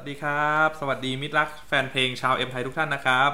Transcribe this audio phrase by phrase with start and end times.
[0.00, 3.30] สวัสดีครับ สวัสดีมิตรรักแฟนเพลงชาว MThai ทุกท่านนะครับ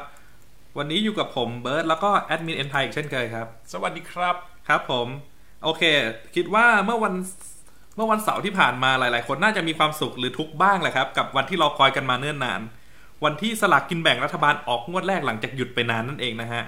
[0.78, 4.34] วันนี้อยู่กับผมเบิร์ดแล้วก็แอดมิน MThai อีกเช่นเคยครับ สวัสดีครับ
[4.68, 5.06] ครับผม
[5.64, 5.82] โอเค
[6.34, 7.14] คิดว่าเมื่อวัน
[7.96, 12.60] เมื่อวันเสาร์ที่ผ่านมาหลาย ๆ คนน่าจะมีความสุขหรือทุกข์บ้างแหละครับ กับวันที่รอคอยกันมาเนิ่นนาน
[13.24, 16.62] วันที่สลากกินแบ่งรัฐบาลออกงวดแรกหลังจากหยุดไปนานนั่นเองนะฮะ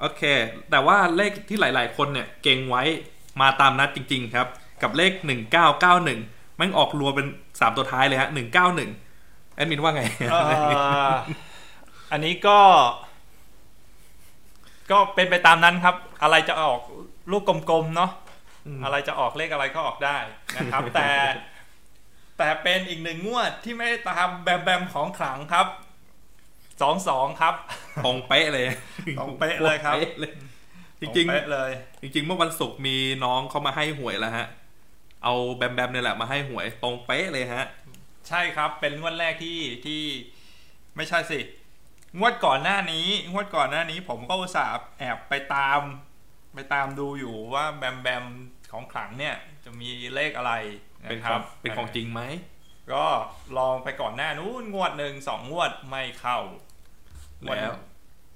[0.00, 0.22] โอเค
[0.70, 2.82] แต่ว่าเลขที่หลาย ๆ คนเนี่ยเก็งไว้
[3.40, 4.46] มาตามนัดจริง ๆ ครับ
[4.82, 5.12] กับเลข
[5.86, 9.05] 1991มันออกรัวเป็น 3 ตัวท้ายเลยฮะ 191
[9.56, 10.40] แอดมินว่าไงเอ่
[11.10, 11.12] อ
[12.12, 12.58] อันนี้ก็
[14.90, 16.80] ก็เป็นไปตามนั้นครับ อะไรจะออก
[17.30, 18.10] ลูกกลมๆเนาะ
[18.66, 20.16] อืมอะไรจะออกเลขอะไรก็ออกได้
[20.56, 21.08] นะครับ แต่
[22.38, 25.66] แต่เป็นอีกหนึ่งงวดที่ไม่ได้ตามแบมแบมของขลังครับ
[26.82, 27.54] สองสองครับ
[28.04, 28.66] ตรงเป๊ะเลย
[29.18, 30.32] ตรงเป๊ะเลยครับตงป๊ะเลย
[31.00, 34.46] จริงเป๊ะเลยๆจริง ๆ เมื่อวันศุกร์มีน้องเขามาให้หวยแล้วฮะ
[35.24, 37.64] เอาแบมแบมเนี่ยแหละมาให้หวยตรงเป๊ะเลยฮะ
[38.28, 40.02] ใช่ครับ เป็นงวดแรกที่ที่
[40.96, 41.40] ไม่ใช่สิ
[42.18, 45.80] งวดก่อนหน้านี้ งวดก่อนหน้านี้ ผมก็อุตส่าห์แอบไปตาม
[46.54, 48.24] ไปตามดูอยู่ว่าแบมแบม
[48.72, 50.52] ของขลังเนี่ย จะมีเลขอะไร
[51.06, 52.22] เป็นนะขคอรังบเป็นของจริงไหม
[52.92, 53.04] ก็
[53.58, 56.38] ลองไปก่อนหน้านู้นงวดหนึ่งสองงวดไม่เข้า
[57.46, 57.72] แล้ว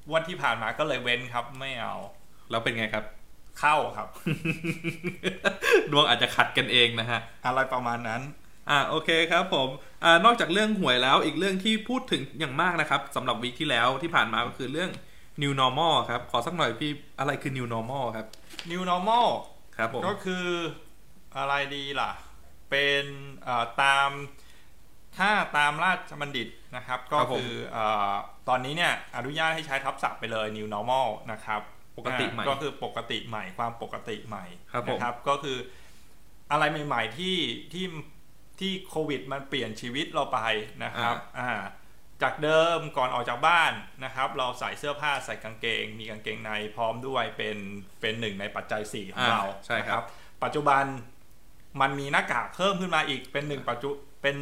[0.08, 1.94] งวันที่ผ่านมาก็เลยเว้นครับไม่เอา
[2.50, 3.04] แล้วเป็นไงครับ
[3.60, 4.08] เข้าครับ
[5.90, 8.22] ดวงอาจจะขัดกันเองนะฮะ อะไรประมาณนั้น
[8.70, 9.68] อ่าโอเคครับผม
[10.04, 14.90] อ่านอกจากเรื่องหวยแล้วอีกเรื่องที่พูดถึงอย่างมากนะครับสำหรับวีคที่แล้วที่ผ่านมาก็คือเรื่อง
[15.42, 18.26] new normal ครับ ขอสักหน่อยพี่อะไรคือ new normal ครับ
[18.70, 19.28] New Normal
[19.76, 20.46] ครับผมก็คือ
[21.36, 22.10] อะไรดีล่ะ
[22.70, 23.04] เป็น
[23.44, 24.10] เอ่อตาม
[25.18, 28.12] ถ้าตามราชบัณฑิตนะครับ ก็คือเอ่อ
[28.48, 31.60] ตอนนี้เนี่ยอนุญาตให้ใช้ทับศัพท์ไปเลย New Normal นะครับ
[31.98, 35.56] ปกติใหม่ อ่าก็คือปกติใหม่ความปกติใหม่ครับผม นะครับ ก็คือ
[36.50, 37.36] อะไรใหม่ ๆ ที่
[37.72, 37.84] ที่
[38.60, 40.40] ที่โควิดมันเปลี่ยนชีวิตเราไป
[40.84, 41.50] นะครับอ่า
[42.22, 43.72] จากเดิมก่อนออกจากบ้าน
[44.04, 47.56] นะครับ เราใส่เสื้อผ้าใส่กางเกง มีกางเกงในพร้อมด้วยเป็น
[48.00, 50.84] เป็นหนึ่งในปัจจัยสี่ของเราใช่ครับนะปัจจุบัน
[51.80, 53.90] มันมีหน้ากากเพิ่มขึ้นมาอีกเป็นหนึ่งปัจจุ
[54.22, 54.36] เป็น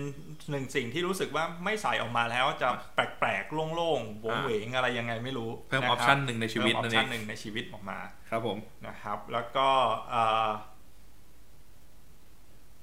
[0.51, 7.99] หนึ่งสิ่งที่รู้สึกว่าไม่ใส่ออกมาแล้วจะแปลกๆโล่งๆโหวงเหวงอะไรยังไงไม่รู้เพิ่มอนะอปครับชั่นหนึ่งในชีวิตเพิ่มออนั่ปนเอชั่นงหนึ่งในชีวิตออกมา
[8.31, 9.69] ครับผมนะครับ แล้วก็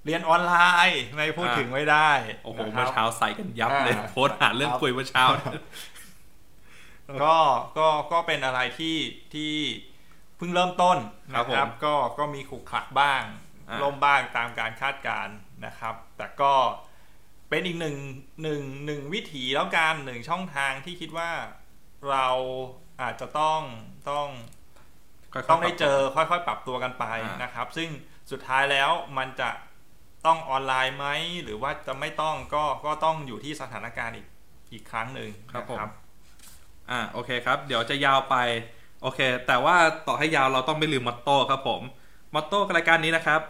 [0.05, 0.53] เอ่อเรียนออนไล
[0.88, 2.11] น์ไม่พูดถึงไม่ได้
[2.43, 5.25] โอ้โหนะคเมื่รัอบเช้าใส่กันยับเลยอ่าโพสต์หาเรื่องครับคุยเมื่อเช้า
[7.23, 7.35] ก็
[7.77, 8.97] ก็ก็เป็นอะไรที่
[9.33, 9.53] ที่
[10.38, 13.23] เพิ่งเริ่มต้นนะคครัรับบผมก็ก็มีขลุกขลักบ้าง
[13.71, 16.53] อ่าล่มบ้างตามการคาดการณ์นะครับ แต่ก็
[17.49, 17.97] เป็นอีกหนึ่ง
[18.44, 21.31] หนึ่งหนึ่งวิถีแล้วกันหนึ่งช่องทางที่คิดว่า
[22.09, 22.27] เรา
[23.01, 23.61] อาจจะต้อง
[24.09, 24.27] ต้อง
[25.33, 27.89] ค่ยๆต้องได้เจอปรับค่อยๆ ปรับตัวกันไปอ่านนะครับ ซึ่ง
[28.31, 29.49] สุดท้ายแล้วมันจะ
[30.25, 31.06] ต้องออนไลน์ไหม
[31.44, 34.28] หรือว่าจะไม่ต้องก็ก็ต้องอยู่ที่สถานการณ์อีก
[34.74, 35.80] อีกครั้งหนึ่งครับนะผม
[36.91, 38.36] อ่าโอเคครับ เดี๋ยวจะยาวไป
[39.02, 39.75] โอเค แต่ว่า
[40.08, 41.81] ต่อให้ยาวเราต้องไม่ลืม motto ครับผม
[42.33, 43.41] motto รายการนี้นะครับ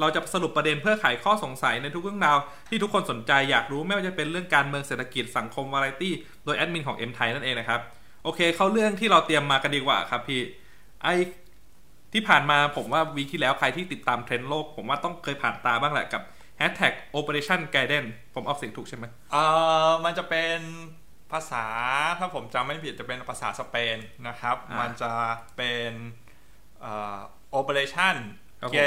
[0.00, 7.80] เราจะสรุปประเด็นเพื่อไขข้อสงสัยในทุกเรื่องราวที่ทุกคนสนใจอยากรู้ไม่ว่าจะเป็นเรื่องการเมืองเศรษฐกิจสังคมวาไรตี้โดยแอดมินของ M ไทยนั่นเองนะครับ
[8.24, 10.40] โอเค เข้าเรื่องที่เราเตรียมมากันดีกว่าครับพี่
[11.02, 11.08] ไอ
[12.12, 16.22] ที่ผ่านมาผมว่า week ที่แล้วใครที่ติดตามเทรนด์โลก ผมว่าต้องเคยผ่านตาบ้างแหละกับ
[16.60, 19.42] Hashtag Operation Gideon ผมออกเสียงถูกใช่ไหมเอ่
[19.88, 20.58] อมันจะเป็น
[21.32, 21.66] ภาษา
[22.18, 23.96] ถ้าผมจำไม่ผิดจะเป็นภาษาสเปน
[24.28, 25.12] นะครับอ่ามัมันจะ
[25.56, 25.92] เป็น
[26.80, 27.18] เอ่อ
[27.58, 28.16] operation
[28.60, 28.78] ครับผมเก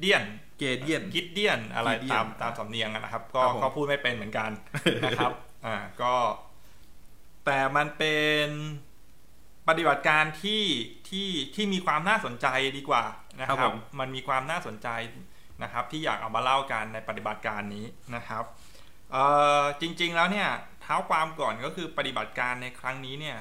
[0.00, 0.24] เดียน
[0.58, 4.50] เกเดียนกิดเดียนอะไร Gideon ตามตามสำเนียงอะนะครับ ก็ครับผมก็พูดไม่เป็นเหมือนกัน
[5.04, 5.32] นะครับ
[5.66, 6.14] อ่าก็
[7.44, 8.14] แต่มันเป็
[8.46, 8.48] น
[9.68, 10.62] ปฏิบัติการที่
[11.14, 13.04] ที่ที่มีความน่าสนใจดีกว่า
[13.40, 14.88] นะคครัรับบผมมันมีความน่าสนใจ
[15.62, 17.86] นะครับ ที่อยากเอามาเล่ากันในปฏิบัติการนี้
[18.16, 18.44] นะครับ
[19.12, 19.24] เอ่
[19.60, 20.48] อจริงๆแล้วเนี่ย
[20.82, 23.38] เท้าความก่อนก็คือปฏิบัติการในครั้งนี้เนี่ย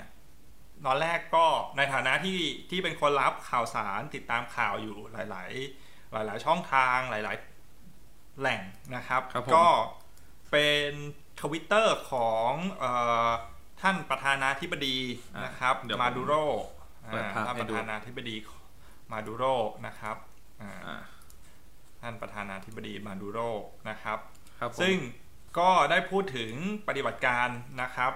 [0.85, 1.45] ตอนแรกก็
[1.77, 2.39] ในฐานะที่
[2.69, 7.37] ที่เป็นคนรับข่าวสารติดตามข่าวอยู่หลาย ๆ หลาย ๆ ช่องทางหลาย
[7.87, 8.61] ๆ แหล่ง
[8.95, 9.67] นะครับครับผมก็
[10.51, 10.91] เป็น
[11.41, 12.85] ทวิตเตอร์ของเอ
[13.27, 13.29] อ
[13.81, 14.97] ท่านประธานาธิบดี
[15.45, 16.33] นะครับเดี๋ยวผมมาดูโร
[17.11, 18.35] เปิดภาพท่านให้ประดูธานาธิบดี
[19.11, 19.45] มาดูโร
[19.87, 20.17] นะครับ
[20.61, 20.97] อ่าอ่า
[22.01, 23.39] ท่านประธานาธิบดีมาดูโร
[23.89, 24.19] นะครับ
[24.59, 24.95] ครับผมซึ่ง
[25.59, 26.51] ก็ได้พูดถึง
[26.87, 27.47] ปฏิบัติการ
[27.81, 28.11] นะครับ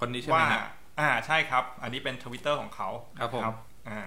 [0.00, 0.66] คนนี้ใช่ไหมว่าฮะ
[1.00, 2.88] อ่าใช่ครับ อันนี้เป็นทวิตเตอร์ของเขา
[3.20, 3.54] ครับผมนะ
[3.88, 4.00] อ่า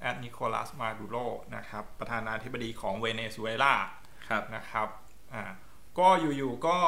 [0.00, 1.16] at นิโคลัสมาดูโร
[1.56, 3.74] นะครับ ประธานาธิบดีของเวเนซุเอลา
[4.28, 4.88] ครับนะครับ
[5.34, 5.42] อ่า
[5.98, 6.78] ก็อยู่ๆก็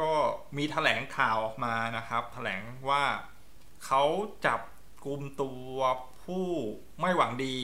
[0.00, 0.10] ก็
[0.56, 3.04] มีแถลงข่าวออกมานะครับแถลงว่า
[3.86, 4.02] เขา
[4.46, 4.60] จับ
[5.04, 5.76] กลุ่มตัว
[6.26, 6.44] ผู้
[7.00, 7.56] ไม่หวังดี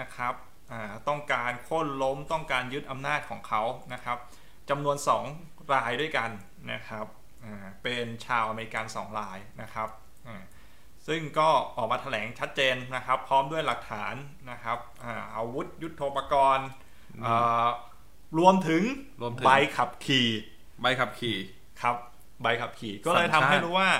[0.00, 0.34] นะครับ
[0.72, 3.62] อ่าต้องการโค่นล้มต้องการยึดอำนาจของเขา
[3.92, 4.18] นะครับ
[4.70, 5.24] จำนวนสอง
[5.74, 6.30] รายด้วยกัน
[6.72, 7.06] นะครับ
[7.44, 9.88] อ่าเป็นชาวอเมริกันสองรายนะครับ
[10.26, 10.42] อ่า
[11.06, 14.14] ซึ่งก็ออกมาแถลงชัดเจนนะครับ พร้อมด้วยหลักฐาน
[14.50, 16.68] นะครับอ่าอาวุธยุทโธปกรณ์
[17.24, 17.66] อ่า
[18.38, 18.82] รวมถึง
[19.22, 20.28] รวมถึงใบขับขี่
[20.80, 21.36] ใบขับขี่
[21.82, 21.96] ครับ
[22.42, 23.90] ใบขับขี่ก็เลยสัญทำชาติให้รู้ว่า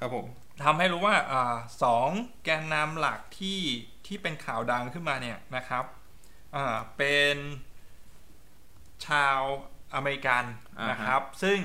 [0.00, 0.26] ครับผม
[0.62, 2.08] ทำให้รู้ว่าอาสอง
[2.44, 3.60] แกนนำหลักที่
[4.06, 5.84] ที่เป็นข่าวดังขึ้นมาเนี่ยนะครับ
[6.56, 7.36] อ่าเป็น
[9.06, 9.38] ชาว
[9.94, 10.44] อเมริกัน
[10.78, 11.58] อ่าฮะนะครับ ซึ่ง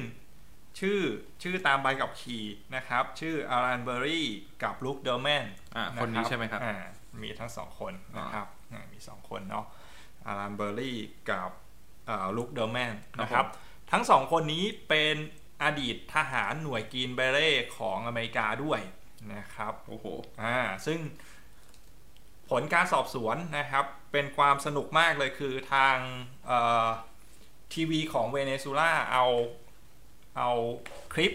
[0.79, 0.99] ชื่อ
[1.41, 2.45] ชื่อตามใบกับขี่
[2.75, 4.27] นะครับ ชื่ออารันเบอรี่
[4.63, 5.45] กับลุคเดอร์แมน
[5.75, 6.75] อ่าคนนี้ใช่ไหมครับอ่า
[7.21, 9.65] มีทั้งสองคนนะครับอ่ามีสองคนเนาะ
[10.25, 10.97] Airan Berry
[11.31, 11.49] กับ
[12.37, 15.15] Luke Denman ครับนะครับผมทั้งสองคนนี้เป็น
[15.63, 18.79] อดีตทหารหน่วย Green Beret ของอเมริกาด้วย
[19.33, 20.05] นะครับโอ้โห
[20.43, 20.99] อ่าซึ่ง
[22.49, 25.95] ผลการสอบสวนนะครับ เป็นความสนุกมากเลยคือทาง
[26.47, 26.87] เอ่อ
[27.73, 29.25] ทีวีของเวเนซุเอลาเอา
[30.37, 30.49] เอา
[31.13, 31.33] คลิป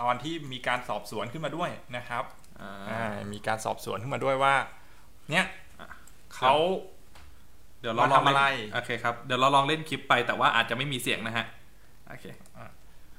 [0.00, 2.24] ตอนที่มีการสอบสวนขึ้นมาด้วยนะครับ
[2.60, 3.02] อ่าอ่า
[3.32, 4.54] มีการสอบสวนขึ้นมาด้วยว่า
[5.30, 5.46] เนี่ย
[5.80, 5.88] อะ
[6.34, 6.54] เขา
[7.80, 11.46] เดี๋ยวเราลองมาทำอะไรเล่นโอเคครับ เดี๋ยวเราลองเล่นคลิปไปแต่ว่าอาจจะไม่มีเสียงนะฮะ
[12.08, 12.26] โอเค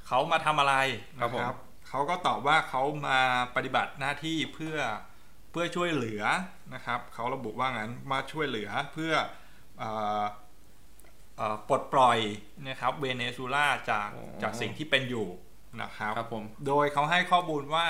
[0.08, 0.76] เขามาทำอะไร
[1.20, 1.42] ครับนะผม
[1.90, 3.20] เขาก็ตอบว่าเขามา
[3.56, 4.78] ปฏิบัติหน้าที่เพื่อ
[5.52, 6.24] เพื่อช่วยเหลือ
[6.74, 9.14] นะครับเขาระบุว่างั้นมาช่วยเหลือเพื่อ
[9.80, 9.90] เอ่
[10.22, 10.24] อ
[11.38, 12.20] เอ่อปลดปล่อย
[12.68, 14.10] นะครับเวเนซุเอลาจาก
[14.42, 15.28] จากสิ่งที่เป็นอยู่
[15.82, 17.86] นะครับครับผมโดยเขาให้ข้อมูลว่า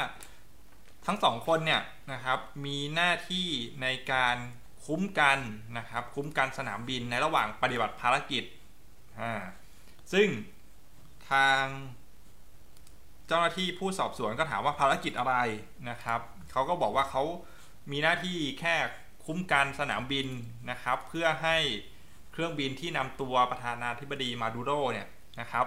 [1.06, 1.82] ทั้งสองคนเนี่ย
[2.12, 3.48] นะครับมีหน้าที่
[3.82, 4.38] ในการ
[4.86, 5.40] คุ้มกัน
[5.78, 8.44] นะครับคุ้มกันสนามบินในระหว่างปฏิบัติภารกิจ
[9.22, 9.34] อ่า
[10.14, 10.28] ซึ่ง
[11.32, 11.64] ทาง
[13.28, 15.36] เจ้าหน้าที่ผู้สอบสวนก็ถามว่าภารกิจอะไร
[15.90, 16.20] นะครับ
[16.52, 17.24] เขาก็บอกว่าเขา
[17.92, 18.76] มีหน้าที่แค่
[19.26, 20.28] คุ้มกันสนามบิน
[20.70, 21.58] นะครับ เพื่อให้
[22.32, 25.08] เครื่องบินที่นำตัวประธานาธิบดีมาดูโรเนี่ย
[25.42, 25.66] นะครับ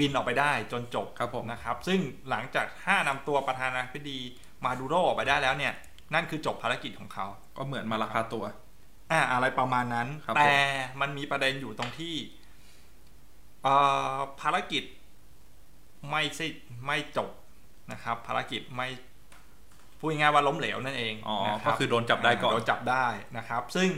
[0.00, 2.00] บินออกไปได้จนจบครับผมนะครับ ซึ่ง
[2.30, 4.20] หลังจากถ้านำตัวประธานาธิบดี
[4.64, 5.72] มาดูโรออกไปได้แล้วเนี่ย
[6.14, 7.26] นั่นคือจบภารกิจของเขา
[7.56, 8.44] ก็เหมือนมาลักพาตัว
[9.10, 10.56] อ่าอะไรประมาณนั้นครับผมแต่
[11.00, 12.14] มันมีประเด็นอยู่ตรงที่
[13.62, 13.74] เอ่
[14.14, 14.82] อภารกิจ
[16.10, 16.46] ไม่ใช่
[16.86, 17.30] ไม่จบ
[17.92, 18.88] นะครับภารกิจไม่
[19.98, 23.06] พูดง่ายๆว่าล้มเหลวนั่นเองอ๋อนะรัก็บคือโดนจับได้ก่อนโดนจับได้
[23.36, 23.88] นะครับ ซึ่ง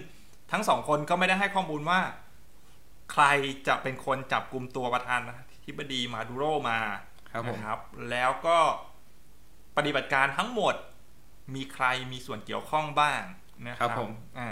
[0.53, 2.01] ทั้งสองคนก็ไม่ได้ให้ข้อมูลว่า
[3.13, 3.25] ใคร
[3.69, 5.37] จะเป็นคนจับกลุ่มตัวประธานา
[5.67, 6.79] ธิบดีมาดูโรมา
[7.33, 7.79] ครับผมนะครับ
[8.11, 8.59] แล้วก็
[9.77, 10.75] ปฏิบัติการทั้งหมด
[11.55, 13.23] มีใครมีส่วนเกี่ยวข้องบ้าง
[13.69, 14.51] นะคครัรับบผมอ่า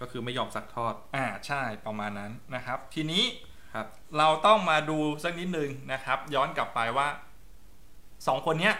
[0.00, 3.24] ก็คือไม่ยอมสักทอดอ่าใช่ประมาณนั้นนะครับ ทีนี้
[3.72, 3.86] ครับ
[4.18, 7.08] เราต้องมาดูสักนิดนึงนะครับ ย้อนกลับไปว่า
[8.26, 8.74] สองคนเนี้ย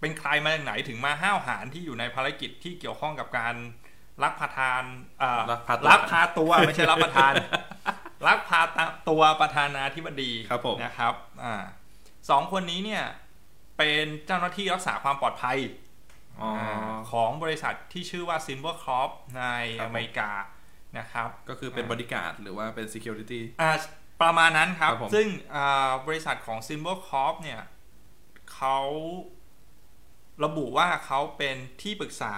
[0.00, 3.54] เป็นใครมาจากไหนถึงมาห้าวหาญที่อยู่ในภารกิจที่เกี่ยวข้องกับการ
[4.22, 4.82] ลักพาทาน
[5.18, 7.32] เอ่อลักพาตัวลักพาตัวไม่ใช่รับประทาน
[8.26, 8.60] ลักพา
[9.08, 11.14] ตัวประธานาธิบดีครับผมนะครับ
[11.44, 11.54] อ่า
[12.30, 13.04] สองคนนี้เนี่ย
[13.78, 15.58] เป็นเจ้าหน้าที่รักษาความปลอดภัย
[16.40, 16.50] อ๋อ
[17.12, 19.44] ของบริษัทที่ชื่อว่า Silver Corp ใน
[19.80, 20.30] ครับผมอเมริกา
[20.98, 23.70] นะครับ ก็คือเป็นบริการดหรือว่าเป็น security อ่า
[24.22, 27.62] ประมาณนั้นครับครับผมซึ่งอ่าบริษัทของ Silver Corp เนี่ย
[28.54, 28.78] เขา
[30.44, 32.36] ระบุว่าเขาเป็นที่ปรึกษา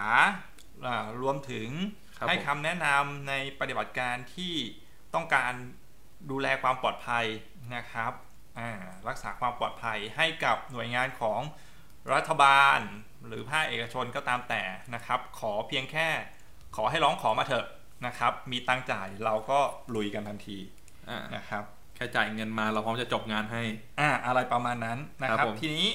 [0.86, 1.68] อ่ารวมถึง
[2.16, 4.54] ครับให้ผมคำแนะนำในปฏิบัติการที่
[5.14, 5.52] ต้องการ
[6.30, 7.24] ดูแลความปลอดภัย
[7.76, 8.12] นะครับ
[8.58, 8.70] อ่า
[9.08, 11.40] รักษาความปลอดภัยให้กับหน่วยงานของ
[12.14, 12.78] รัฐบาล
[13.26, 14.62] หรือภาคเอกชนก็ตามแต่
[14.94, 16.08] นะครับ ขอเพียงแค่
[16.76, 17.66] ขอให้ร้องขอมาเถอะ
[18.06, 19.58] นะครับ มีตังค์จ่ายเราก็
[19.94, 20.58] ลุยกันทันที
[21.10, 23.62] อ่านะครับแค่จ่ายเงินมาเราพร้อมจะจบงานให้
[24.00, 25.88] อ่าอะไรประมาณนั้นนะคครัรับบผมทีนี้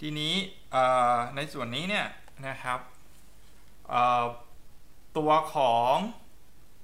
[0.00, 0.34] ทีนี้
[0.72, 2.06] เอ่อในส่วนนี้เนี่ย
[2.48, 2.78] นะครับ
[3.88, 4.24] เอ่อ
[5.18, 5.94] ตัวของ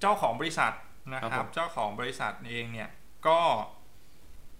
[0.00, 0.72] เจ้าของบริษัท
[1.14, 2.88] นะครับ เจ้าของบริษัทเองเนี่ย
[3.26, 3.38] ก็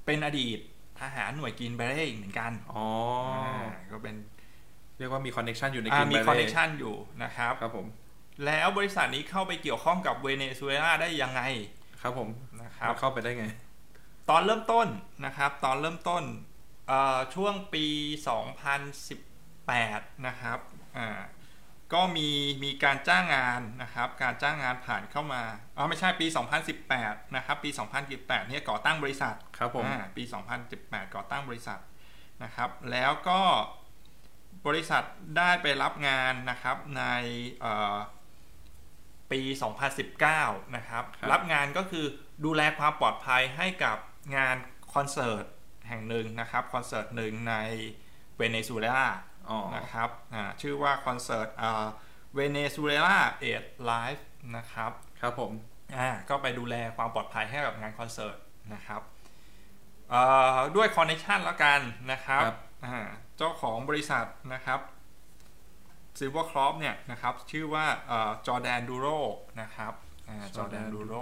[0.06, 0.58] เป็นอดีต
[1.00, 2.86] ทหารหน่วยกินเบเร่อีกเหมือนกันอ๋อ
[3.34, 4.14] อาก็เป็น
[4.98, 7.86] เรียกว่ามีคอนเน t ชันอยู่ในอ่ากินมีไปคอนเนเลยคชันอยู่นะครับครับผม
[8.46, 11.42] แล้วบริษัทนี้เข้าไปเกี่ยวข้องกับเวเนซุเอลาได้ยังไง
[12.02, 12.28] ครับผม
[12.62, 13.46] นะครับมันเข้าไปได้ไง
[14.30, 14.86] ตอนเริ่มต้น
[15.24, 16.22] นะครับ ตอนเริ่มต้น
[16.88, 17.86] เอ่อช่วงปี
[19.06, 20.58] 2018 นะครับ
[20.98, 21.08] อ่า
[21.92, 22.28] ก็มี
[22.64, 25.42] มีการจ้างงานนะครับ การจ้างงานผ่านเข้ามา
[25.76, 26.26] อ๋อไม่ใช่ปี
[26.80, 27.70] 2018 นะครับ ปี
[28.10, 30.22] 2018 เนี่ยก่อตั้งบริษัทครับผมอ่าปี
[30.68, 31.80] 2018 ก่อตั้งบริษัท
[32.42, 33.40] นะครับ แล้วก็
[34.66, 35.04] บริษัท
[35.36, 37.04] ได้ไปรับงานนะครับใน
[37.60, 37.96] เอ่อ
[39.32, 39.40] ปี
[40.08, 42.06] 2019 นะครับครับรับงานก็คือ
[42.44, 43.96] ดูแลความปลอดภัยให้กับ
[44.36, 44.56] งาน
[44.94, 45.44] คอนเสิร์ต
[45.88, 47.54] แห่งหนึ่งนะครับคอนเสิร์ตหนึ่งใน
[48.36, 49.08] เวเนซุเอลา
[49.48, 51.48] อ๋อนะครับอ่าชื่อว่าคอนเสิร์ต
[52.34, 54.26] Venezuela Aid Live
[54.56, 55.52] นะครับครับผม
[55.96, 58.36] อ่าก็ไปดูแลความปลอดภัยให้กับงานคอนเสิร์ต
[58.74, 59.02] นะครับ
[60.10, 60.22] เอ่
[60.54, 61.80] อด้วย connection แล้วกัน
[62.12, 62.98] นะครับครับอ่า
[63.36, 64.80] เจ้าของบริษัทนะครับ
[66.18, 67.86] Silvercorp เนี่ยนะครับชื่อว่า
[68.46, 69.06] จอแดนดูโร
[69.60, 69.94] นะครับ
[70.56, 71.14] จอแดน Jordan ดูโร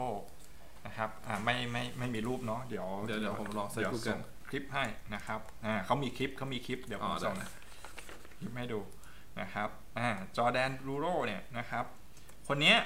[0.87, 7.47] นะครับอ่าไม่ไม่ไม่มีรูปเนาะเดี๋ยวเดี๋ยวเดี๋ยวผมลอง search เดี๋ยว Google ส่งคลิปให้นะครับอ่าเขามีคลิปเขามีคลิปเดี๋ยวผอ๋อส่งได้
[8.39, 8.81] คลิปให้ดู
[9.41, 9.69] นะครับ
[9.99, 11.85] อ่า Jordan Goudreau เนี่ยนะครับ
[12.49, 12.79] คนเนี้ย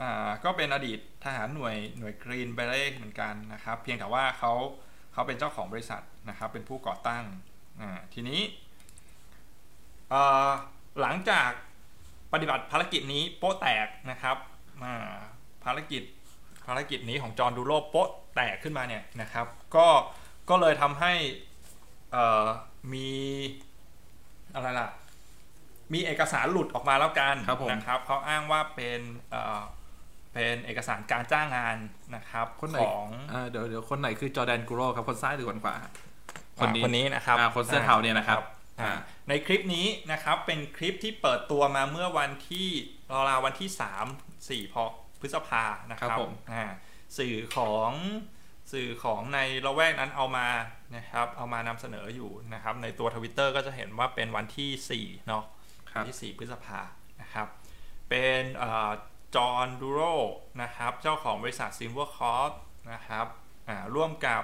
[0.00, 4.52] อ่าก็เป็นอดีตทหารหน่วยหน่วย Green Beret เหมือนกันนะครับ เพียงแต่ว่าเขา
[5.12, 7.24] เขาเป็นเจ้าของบริษัทนะครับ เป็นผู้ก่อตั้ง
[7.80, 8.40] อ่าทีนี้
[10.10, 10.50] เอ่อ
[11.00, 11.50] หลังจาก
[12.32, 14.36] ปฏิบัติภารกิจนี้โป๊ะแตกนะครับ
[14.84, 15.14] อ่า
[15.64, 16.02] ภารกิจ
[16.66, 19.46] ภารกิจนี้ของจอห์นดูโรโป๊ะแตกขึ้นมาเนี่ยนะครับ
[19.76, 19.86] ก็
[20.48, 21.12] ก็เลยทำให้
[22.12, 22.44] เอ่อ
[22.92, 23.10] มี
[24.54, 24.88] อะไรล่ะ
[25.92, 29.60] มีเอกสารหลุดออกมาแล้วกันครับผมนะครับเขาอ้างว่าเป็นเอ่อ
[30.32, 31.76] เป็นเอกสารการจ้างงาน
[32.14, 35.76] นะครับคนไหนของอ่าเดี๋ยวเดี๋ยวคนไหนคือจอแดนกูโรครับคนซ้ายหรือคนขวา
[36.60, 38.61] คนนี้อ่าคนนี้นะครับอ่าคนเสื้อเทาเนี่ยนะครับอ่าอ่า
[39.28, 42.68] ในคลิปนี้นะครับเป็นคลิปที่เปิดตัวมาเมื่อวันที่
[43.28, 43.70] ราวๆวันที่
[44.58, 44.84] 3 4พอ
[45.20, 46.64] พฤษภานะครับครับผมอ่า
[47.18, 47.92] สื่อของ
[48.72, 50.48] สื่อของในละแวกนั้นเอามา
[50.96, 55.44] นะครับเอามานำเสนออยู่นะครับในตัวทวิตเตอร์ก็จะเห็นว่าเป็นวันที่4เนาะ
[55.92, 56.80] ครับที่4พฤษภา
[57.20, 57.46] นะครับ
[58.08, 58.42] เป็น
[59.34, 60.00] จอห์นดูโร
[60.62, 62.52] นะครับเจ้าของบริษัทซิ l เวอร์คอร์ p
[62.92, 63.26] นะครับ
[63.68, 64.42] อ่าร่วมกับ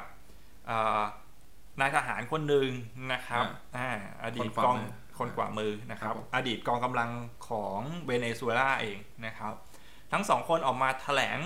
[0.71, 1.03] อ่า
[1.81, 2.69] นายทหารคนหนึ่ง
[3.13, 3.45] นะครับ
[3.77, 3.91] อ่า
[4.25, 7.11] อดีตคนขวากองมือคนกว่ามือนะครับครับผมอดีตกองกำลัง
[7.49, 9.53] ของเวเนซุเอลาเองนะครับ
[10.13, 11.39] ทั้งสองคนออกมาแถลง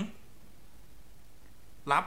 [1.93, 2.05] รับ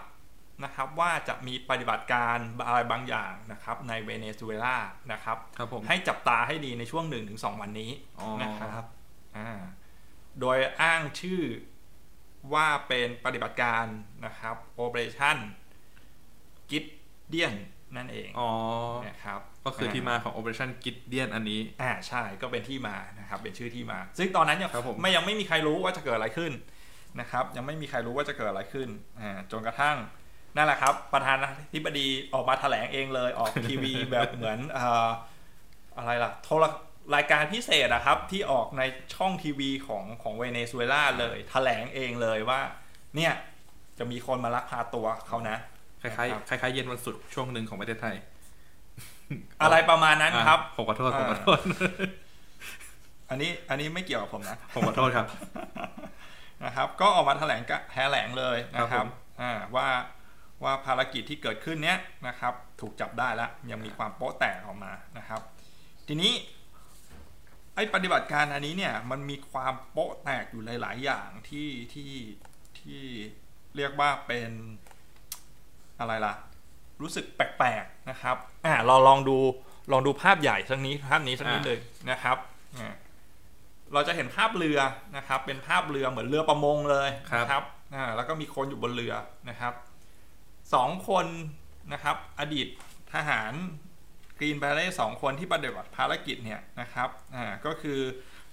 [0.64, 4.78] นะครับว่าจะมีปฏิบัติการอะไรบางอย่างนะครับในเวเนซุเอลา
[5.12, 8.84] นะครับครับผมให้จับตาให้ดีในช่วง 1-2 วันนี้อ๋อนะครับ
[9.38, 9.50] อ่า
[10.40, 11.42] โดยอ้างชื่อ
[12.54, 13.86] ว่าเป็นปฏิบัติการ
[14.26, 15.38] นะครับ Operation
[16.70, 16.86] g i d
[17.34, 17.56] d i a n
[17.98, 18.52] นั่นเองอ๋อ
[19.08, 26.52] นะครับก็คือที่มาของ Operation Gideon อันนี้อ่าใช่ก็เป็นที่มานะครับเป็นชื่อที่มา ซึ่งตอนนั้นยังครับผมไม่ยังไม่มีใครรู้ว่าจะเกิดอะไรขึ้น
[27.20, 29.98] นะครับ ยังไม่มีใครรู้ว่าจะเกิดอะไรขึ้นอ่าจนกระทั่ง
[30.56, 35.08] นั่นแหละครับ ประธานาธิบดีออกมาแถลงเองเลยออกทีวีแบบเหมือนเอ่อ
[35.98, 36.66] อะไรล่ะโทร
[37.16, 38.82] รายการพิเศษอะครับที่ออกใน
[39.16, 42.60] ช่องทีวีของของเวเนซุเอลาเลย แถลงเองเลยว่า
[43.16, 43.34] เนี่ย
[44.00, 45.58] จะมีคนมาลักพาตัวเขานะ
[46.06, 48.16] คล้ายๆคล้ายๆเย็นวันศุกร์ช่วงหนึ่งของประเทศไทย
[49.62, 51.60] อะไรประมาณนั้นครับอะผมขอโทษผมขอโทษ
[53.30, 55.26] อันนี้อันนี้ไม่เกี่ยวกับผมนะผมขอโทษครับ
[56.64, 59.10] นะครับ ก็ออกมาแถลงกะแถลงเลยนะคครัรับบผม
[59.42, 59.88] อ่าว่า
[60.64, 61.98] ว่าภารกิจที่เกิดขึ้นเนี้ย
[62.28, 65.42] นะครับ ถูกจับได้แล้วยังมีความโป๊ะแตกออกมานะครับ
[66.08, 66.34] ทีนี้
[67.76, 72.12] ไอ้ปฏิบัติการอันนี้เนี่ยมันมีความโป๊ะแตกอยู่หลาย ๆ อย่างที่ที่
[72.80, 73.04] ที่
[73.76, 74.52] เรียกว่าเป็น
[76.00, 76.34] อะไรล่ะ
[77.02, 78.36] รู้สึกแปลกๆนะครับ
[78.66, 79.38] อ่าเราลองดู
[79.92, 82.38] ลองดูภาพใหญ่สักนี้ภาพนี้สักนิดอ่าเลยนะครับ
[82.80, 82.94] อ่า
[83.94, 84.80] เราจะเห็นภาพเรือ
[85.18, 87.64] นะครับ เป็นภาพเรือเหมือนเรือประมงเลยนะครับ
[87.96, 89.14] อ่าแล้วก็มีคนอยู่บนเรือ
[89.50, 89.74] นะครับ
[90.74, 91.26] สองคน
[91.94, 92.68] นะครับ อดีต
[93.14, 93.54] ทหาร
[94.40, 98.00] Green Beret สองคนที่ปฏิบัติภารกิจเนี่ยนะครับอ่าก็คือ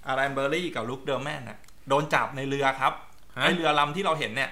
[0.07, 1.59] Airan Berry กับ Luke Denman น่ะ
[1.89, 2.93] โดนจับในเรือครับ
[3.37, 4.51] ฮะไอเรือลำที่เราเห็นเนี่ย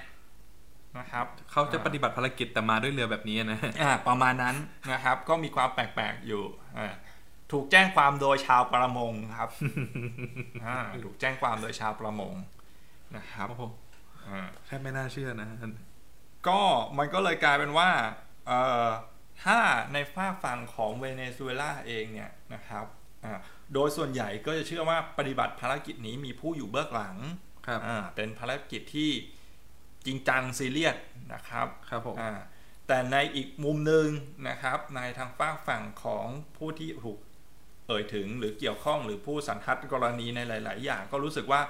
[0.99, 4.57] นะครับเขาจะปฏิบัติภารกิจแต่มาด้วยเรือแบบนี้นะอ่าประมาณนั้น
[4.93, 6.43] นะครับ ก็มีความแปลกๆอยู่
[6.79, 6.89] อ่า
[7.53, 9.51] ถูกแจ้งความโดยชาวประมงครับ
[10.67, 12.35] อ่าถูกแจ้งความโดยชาวประมง
[13.17, 13.63] นะครับโอ้โห
[14.29, 15.49] อ่าแทบไม่น่าเชื่อนะ
[16.49, 16.61] ก็
[16.99, 17.91] มันก็เลยกลายเป็นว่า
[18.47, 18.89] เอ่อ
[19.45, 19.59] ถ้า
[19.93, 22.87] ในฝ้ากฝั่งของเวเนซุเอลาเองเนี่ยนะครับ
[23.25, 23.39] อ่า
[23.75, 27.17] โดยส่วนใหญ่ก็จะเชื่อว่าปฏิบัติภารกิจนี้มีผู้อยู่เบื้องหลัง
[27.67, 29.11] ครับอ่าเป็นภารกิจที่
[30.07, 30.97] จริงจังซีเรียส
[31.33, 32.33] นะครับครับผมอ่า
[32.87, 34.07] แต่ในอีกมุมหนึ่ง
[34.49, 36.27] นะครับ ในทางฝากฝั่งของ
[36.57, 37.19] ผู้ที่ถูก
[37.87, 41.61] เอ่ยถึงหรือเกี่ยวข้องหรือผู้สันทัดกรณีในหลาย ๆ อย่าง ก็รู้สึกว่า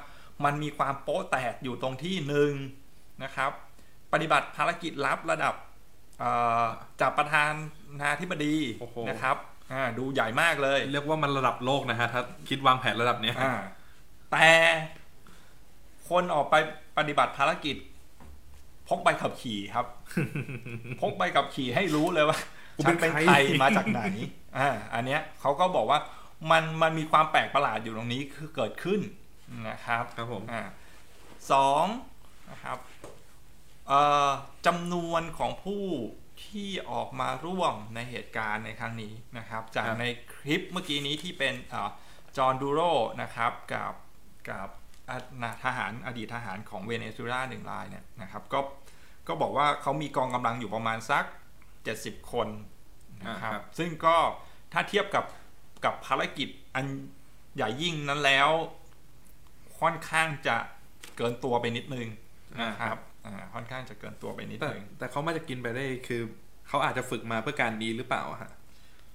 [0.45, 2.53] มันมีความโป๊ะแตกอยู่ตรงที่หนึ่ง
[3.25, 3.51] นะครับ
[4.13, 5.55] ปฏิบัติภารกิจลับระดับ
[6.19, 6.31] เอ่
[6.63, 6.65] อ
[7.01, 9.37] จากประธานาธิบดีโอ้โหนะครับ
[9.73, 13.55] อ่าดูใหญ่มากเลย เรียกว่ามันระดับโลกนะฮะถ้าคิดวางแผนระดับเนี้ยอ่า
[14.33, 14.49] แต่
[16.09, 16.55] คนออกไป
[16.99, 17.77] ปฏิบัติภารกิจ
[18.91, 19.87] พกใบขับขี่ครับ
[21.01, 22.39] พกใบขับขี่ให้รู้เลยว่า
[22.77, 24.03] กูฉัเป็นนเป็นใครใครมาจากไหน
[24.59, 25.99] อ่าอันเนี้ยเขาก็บอกว่า
[26.51, 29.01] มันมันมีความแปลกประหลาดอยู่ตรงนี้คือเกิดขึ้น
[29.69, 30.63] นะครับครับผมอ่า
[31.53, 31.85] สอง
[32.51, 32.79] นะครับ
[33.89, 34.31] เอ่อ
[34.67, 35.85] จำนวนของผู้
[36.45, 40.05] ที่ออกมาร่วมในเหตุการณ์ในครั้งนี้นะครับ จากครับใน
[40.35, 41.55] คลิปเมื่อกี้นี้ที่เป็น
[42.37, 42.81] จอห์นดูโร
[43.23, 43.95] นะครับกับ
[44.51, 44.69] กับ
[45.09, 48.61] อะนะทหารอดีตทหารของเวเนซุเอลาหนึ่งรายเนี่ยนะครับ ก็
[49.31, 51.25] ก็บอกว่าเขามีกองกำลังอยู่ประมาณสัก
[51.79, 52.49] 70 คน
[53.29, 54.17] นะครับอ่าครับ ซึ่งก็
[54.73, 55.25] ถ้าเทียบกับ
[55.85, 56.87] กับภารกิจอัน
[57.55, 58.49] ใหญ่ยิ่งนั้นแล้ว
[59.81, 60.57] ค่อนข้างจะ
[61.17, 62.09] เกินตัวไปนิดนึง
[62.63, 66.23] นะครับอ่าค่อนข้างจะเกินตัวไปนิดแต่นึงแต่เขามาจะกินไปได้คือ
[66.69, 68.53] เขาอาจจะฝึกมาเพื่อการนี้หรือเปล่าฮะ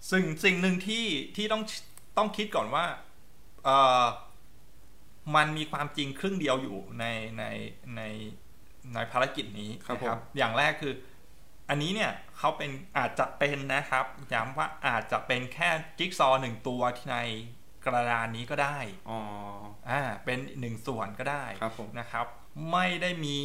[0.10, 1.06] ซึ่งสิ่งหนึ่งที่
[1.36, 1.64] ที่ต้อง
[2.18, 2.86] ต้องคิดก่อนว่า
[3.66, 3.70] เอ
[4.04, 4.06] อ
[5.36, 7.06] มันมีความจริงครึ่งเดียวอยู่ใน
[7.40, 7.44] ใน
[7.98, 8.02] ใน
[8.94, 10.94] ในภารกิจนี้ครับนะผมอย่างแรกคือ
[11.70, 17.18] อันนี้เนี่ยเขาเป็นอาจจะเป็นนะครับ ย้ำว่าอาจจะเป็นแค่จิ๊กซอว์หนึ่งตัวที่ใน
[17.86, 18.78] กระดานนี้ก็ได้
[19.10, 19.20] อ๋อ
[19.90, 22.26] อ่า เป็นหนึ่งส่วนก็ได้ครับผมนะครับ
[22.72, 23.40] ไม่ได้มี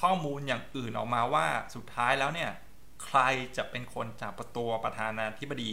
[0.00, 2.50] ข้อมูลอย่างอื่นออกมาว่าสุดท้ายแล้วเนี่ย
[3.04, 3.18] ใคร
[3.56, 5.72] จะเป็นคนจับประตัวประธานาธิบดี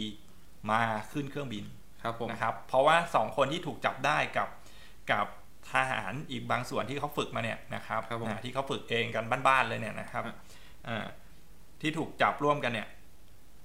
[0.70, 0.82] มา
[1.12, 1.64] ขึ้นเครื่องบิน
[2.02, 4.48] ครับผมนะครับ เพราะว่าสองคนที่ถูกจับได้กับ
[5.12, 5.26] กับ
[5.72, 10.34] ทหารอีกบางส่วนที่เขาฝึกมาเนี่ยนะครับครับผมอ่าที่เขาฝึกเองกันบ้านๆเลยเนี่ยนะครับอะ
[10.88, 11.06] อ่า
[11.80, 12.88] ที่ถูกจับร่วมกันเนี่ย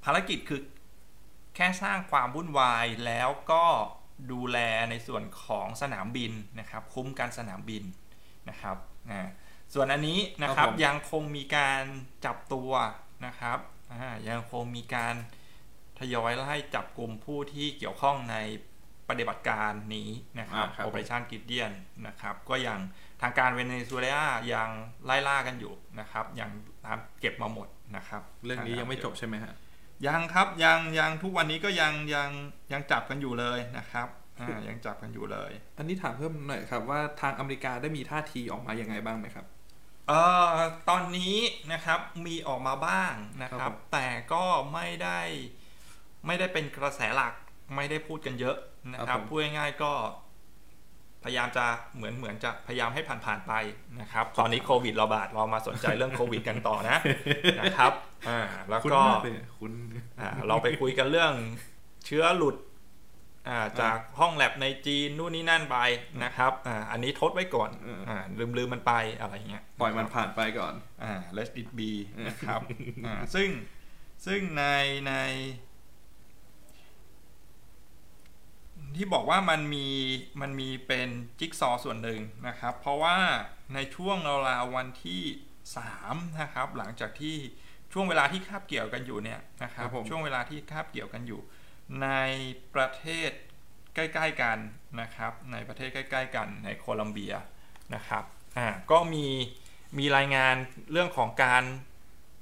[0.04, 0.62] ภารกิจคือ
[1.56, 3.66] แค่สร้างความวุ่นวายแล้วก็
[4.32, 4.58] ดูแล
[4.90, 7.84] ในส่วนของสนามบินนะครับ คุ้มกันสนามบิน
[8.50, 8.78] นะครับ
[9.12, 9.22] อ่า
[9.74, 11.82] ส่วนอันนี้นะครับครับผมยังคงมีการ
[12.26, 12.72] จับตัว
[13.26, 13.60] นะครับ
[13.92, 15.16] อ่ายังคงมีการ
[16.00, 18.36] ทยอยไล่จับกลุ่มผู้ที่เกี่ยวข้องใน
[19.10, 21.74] ปฏิบัติการนี้นะครับอ่าครับผม Operation Gideon
[22.08, 22.80] นะครับก็ยัง
[23.22, 24.70] ทางการเวเนซุเอลายัง
[25.06, 26.50] ไล่ล่ากันอยู่นะครับยัง
[26.86, 29.54] ตามเก็บมาหมดนะครับ เรื่องนี้ยังไม่จบใช่ไหมฮะ
[30.08, 32.30] ยังครับยังยังทุกวันนี้ก็ยังยัง
[32.72, 34.08] ยังจับกันอยู่เลยนะครับ
[34.40, 39.46] อ่ายังจับกันอยู่เลย อันนี้ถามเพิ่มหน่อยครับว่าทางอเมริกาได้มีท่าทีออกมายังไงบ้างไหมครับ
[40.08, 40.22] เอ่
[40.54, 40.58] อ
[40.90, 41.36] ตอนนี้
[41.74, 44.44] นะครับมีออกมาบ้างนะคครัรับบผมแต่ก็
[44.74, 45.20] ไม่ได้
[46.26, 47.34] ไม่ได้เป็นกระแสหลัก
[47.76, 48.58] ไม่ได้พูดกันเยอะ
[48.92, 49.92] นะครับพูดง่ายๆก็
[51.24, 53.54] พยายามจะเหมือนเหมือนจะพยายามให้ผ่านๆไป
[54.02, 56.98] นะครับ ตอนนี้โควิดระบาดเรามาสนใจเรื่องโควิดกันต่อนะ
[57.60, 57.92] นะครับ
[58.30, 59.72] อ่าแล้วคุณก็มากเลยคุณ
[60.20, 61.34] อ่าเราไปคุยกันเรื่อง
[62.06, 62.56] เชื้อหลุด
[63.50, 65.78] อ่าจากห้องแลบในจีนนู่นนี่นั่นไป
[66.24, 71.92] นะครับอ่าอันนี้ทดไว้ก่อนเอออ่อ่าลืมลืมมันไปอะไรเงี้ยปล่อยมันผ่านไปก่อนอ่า let it be
[72.28, 72.62] นะครับ
[73.06, 73.50] อ่าซึ่ง
[74.26, 74.66] ซึ่งใน
[75.08, 75.14] ใน
[78.98, 79.88] ที่บอกว่ามันมี
[80.42, 83.18] มันมีเป็นจิ๊กซอว์ส่วนหนึ่งนะครับ เพราะว่า
[83.74, 84.18] ในช่วง
[84.50, 85.22] ราวๆวันที่
[85.78, 87.36] สามนะครับ หลังจากที่
[87.94, 91.42] ช่วงเวลาที่คาบเกี่ยวกันอยู่เนี่ยนะครับครับผมช่วงเวลาที่คาบเกี่ยวกันอยู่
[92.02, 92.10] ใน
[92.76, 93.32] ประเทศ
[93.96, 94.58] ใกล้ ๆกัน
[95.02, 97.34] นะครับ ในประเทศใกล้ ๆ กันในโคลัมเบีย
[97.96, 98.24] นะครับ
[98.58, 99.26] อ่าก็มี
[99.98, 100.56] มีรายงาน
[100.92, 101.64] เรื่องของการ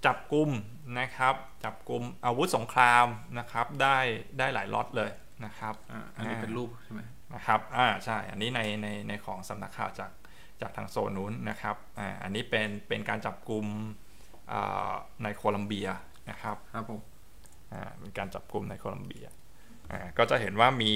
[0.06, 0.50] จับกลุ่ม
[1.00, 3.06] นะครับ จับกลุ่มอาวุธสงคราม
[3.40, 3.98] นะครับ ได้
[4.40, 5.12] ได้หลายล็อตเลย
[5.46, 7.02] นะครับอ่าอันนี้เป็นรูปใช่ไหม
[7.36, 10.12] นะครับอ่าใช่อันนี้ในในในของสำนักข่าวจาก
[10.62, 13.66] จากทางโซนนู้นนะครับอ่าอันนี้เป็นเป็นการจับกลุ่ม
[14.52, 15.88] อ่าในโคลัมเบีย
[16.30, 17.00] นะครับครับผม
[17.74, 19.26] อ่าเป็นการจับกลุ่มในโคลัมเบีย
[19.92, 20.94] อ่าก็จะเห็นว่ามี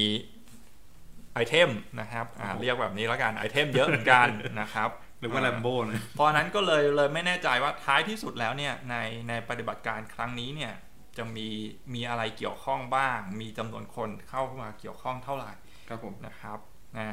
[1.33, 4.27] item นะครับอ่าเรียกแบบนี้แล้วกัน item เยอะเหมือนกัน
[4.61, 8.95] นะครับหรือว่าแรมโบ้นะเพราะฉะนั้นก็เลยเลยไม่แน่ใจว่าท้ายที่สุดแล้วเนี่ยใน
[9.29, 10.73] ในปฏิบัติการครั้งนี้เนี่ย
[11.17, 11.47] จะมี
[11.93, 15.51] มีอะไรเกี่ยวข้องบ้าง มีจำนวนคนเข้ามาเกี่ยวข้องเท่าไหร่
[15.87, 16.59] ครับผมนะครับ
[16.97, 17.11] อ่า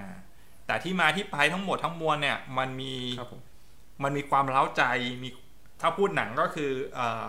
[0.66, 3.42] แต่ที่มาที่ไปทั้งหมดทั้งมวลเนี่ยมันมีครับผม
[4.02, 4.82] มันมีความเล้าใจ
[5.22, 5.28] มี
[5.80, 7.26] ถ้าพูดหนังก็คือเอ่อ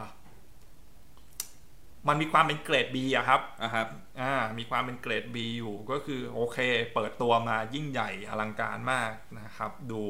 [2.07, 3.87] มันมีความเป็นเกรด B อะครับอะครับ
[4.21, 6.57] อ่ามีความเป็นเกรด B อยู่ก็คือโอเค
[6.93, 10.01] เปิดตัวมายิ่งใหญ่อลังการมากนะครับ ดู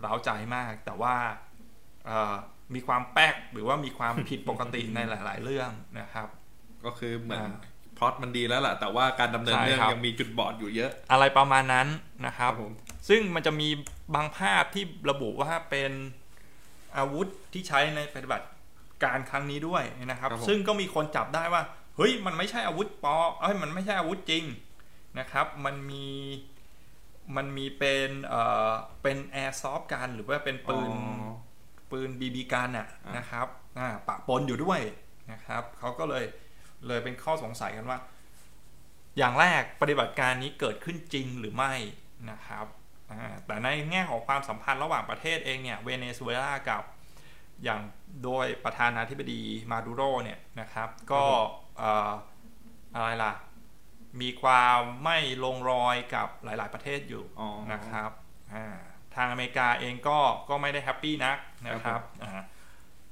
[0.00, 1.16] เล้าใจมาก แต่ว่า
[2.06, 2.36] เอ่อ
[2.74, 6.28] มีความแป๊กหรือว่ามีความผิดปกติในหลาย ๆ เรื่องนะครับ
[6.84, 11.88] ก็คือเหมือนอ่าพล็อตมันดีแล้วล่ะ แต่ว่าการดำเนินใช่เรื่องครับยังมีจุดบอดอยู่เยอะ อะไรประมาณนั้น
[12.26, 12.72] นะครับผม
[13.08, 13.68] ซึ่งมันจะมี
[14.14, 15.92] บางภาพที่ระบุว่าเป็น
[16.96, 18.46] อาวุธที่ใช้ในปฏิบัติ
[19.04, 21.62] การครั้งนี้ด้วยนะครับครับผมซึ่งก็มีคนจับได้ว่า
[21.96, 24.44] เฮ้ยมันไม่ใช่อาวุธปลอมเอ้ยมันไม่ใช่อาวุธจริง
[25.18, 26.06] นะครับ มันมี
[27.36, 31.30] มันมีเป็นเอ่อเป็นแอร์ซอฟกันหรือว่าเป็นปืนอ๋อ
[31.90, 33.46] ปืนบีบีกันน่ะอ่านนะครับ
[33.78, 34.80] อ่าปะปนอยู่ด้วย
[35.32, 36.24] นะครับเขาก็เลย
[36.86, 37.98] เลยเป็นข้อสงสัยกันว่า
[39.18, 41.74] อย่างแรกปฏิบัติการนี้เกิดขึ้นจริงหรือไม่
[42.30, 42.66] นะครับ
[43.12, 46.82] อ่าแต่ในแง่ของความสัมพันธ์ระหว่างประเทศเองเนี่ยเวเนซุเอลากับ
[47.64, 47.80] อย่าง
[48.24, 51.22] โดยประธานาธิบดีมาดูโรเนี่ยนะครับก็
[51.78, 52.10] เอ่อ
[52.94, 53.32] อะไรล่ะ
[54.20, 58.10] มีความไม่ลงรอยกับหลาย ๆ ประเทศอยู่อ๋อนะครับ
[58.54, 58.66] อ่า
[59.18, 62.42] ทางอเมริกาเองก็ก็ไม่ได้แฮปปี้นักนะคครัรับบผมอ่า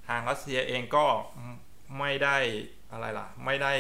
[0.08, 1.06] ทางรัสเซียเองก็
[1.98, 2.36] ไม่ได้
[2.92, 3.72] อะไรล่ะ ไม่ได้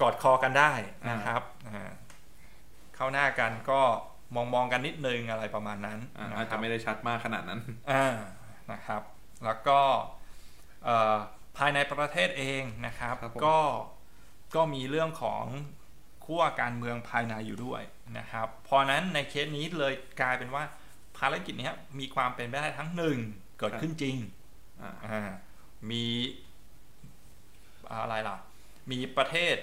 [0.00, 0.72] กอดคอกันได้
[1.10, 1.92] นะครับอ่า
[2.94, 3.80] เข้าหน้ากันก็
[4.34, 7.60] มองมองๆกันนิดนึงอะไรประมาณนั้นอ่านะอาจคจะรับไม่ได้ชัดมากขนาดนั้น
[7.92, 8.14] อ่า
[8.72, 9.02] นะครับ
[9.44, 9.80] แล้วก็
[10.84, 11.16] เอ่อ
[11.56, 13.58] ภายในประเทศเองนะครับครับผมก็
[14.54, 15.44] ก็มีเรื่องของ
[16.24, 17.82] ขั้วการเมืองภายในอยู่ด้วย
[18.18, 20.64] นะครับเพราะนั้นในเคสนี้เลยกลายเป็นว่า
[21.18, 23.18] ภารกิจเนี้ยมีความเป็นไปได้ทั้งหนึ่ง
[23.58, 24.16] เกิดขึ้นจริง
[24.82, 25.30] อ่าอ่า
[25.90, 26.04] มี
[27.90, 28.36] อะไรล่ะ
[28.90, 29.56] มีประเทศ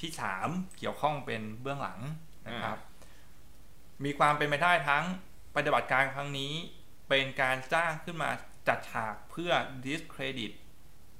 [0.00, 2.00] ที่สามเกี่ยวข้องเป็นเบื้องหลัง
[2.48, 2.76] นะครับ
[4.04, 5.04] มีความเป็นไปได้ทั้ง
[5.56, 6.52] ปฏิบัติการครั้งนี้
[7.08, 8.30] เป็นการจ้างขึ้นมา
[8.68, 9.52] จัดฉากเพื่อ
[9.84, 10.52] discredit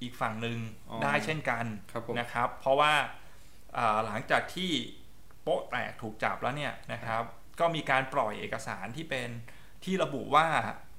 [0.00, 0.58] อีกฝั่งหนึ่ง
[0.90, 2.92] อ๋อได้เช่นกันครับผมนะครับ เพราะว่า
[3.78, 4.70] อ่าหลังจากที่
[5.42, 7.22] โป๊ะแตกถูกจับแล้วเนี่ยนะครับ
[7.60, 9.28] ก็มีการปล่อยเอกสารที่เป็น
[9.86, 10.46] ที่ระบุว่า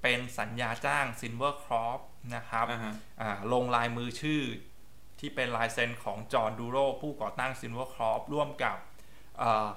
[0.01, 1.99] เป็นสัญญาจ้าง Silver Crop
[2.35, 4.41] นะครับอ่าฮะอ่าลงลายมือชื่อ
[5.19, 8.77] ที่เป็นลายเซ็นของจอห์นดูโรผู้ก่อตั้ง Silver Crop ร่วมกับ
[9.41, 9.69] อ่า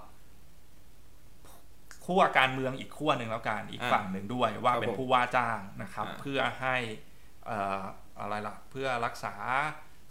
[2.05, 6.77] ขั้วการเมืองอีกขั้วหนึ่งแล้วกันอีกอ่าฝั่งหนึ่งด้วยว่าครับเป็นผมผู้ว่าจ้างนะครับอ่าเพื่อให้
[7.47, 7.81] เอ่อ
[8.21, 9.35] อะไรล่ะเพื่อรักษา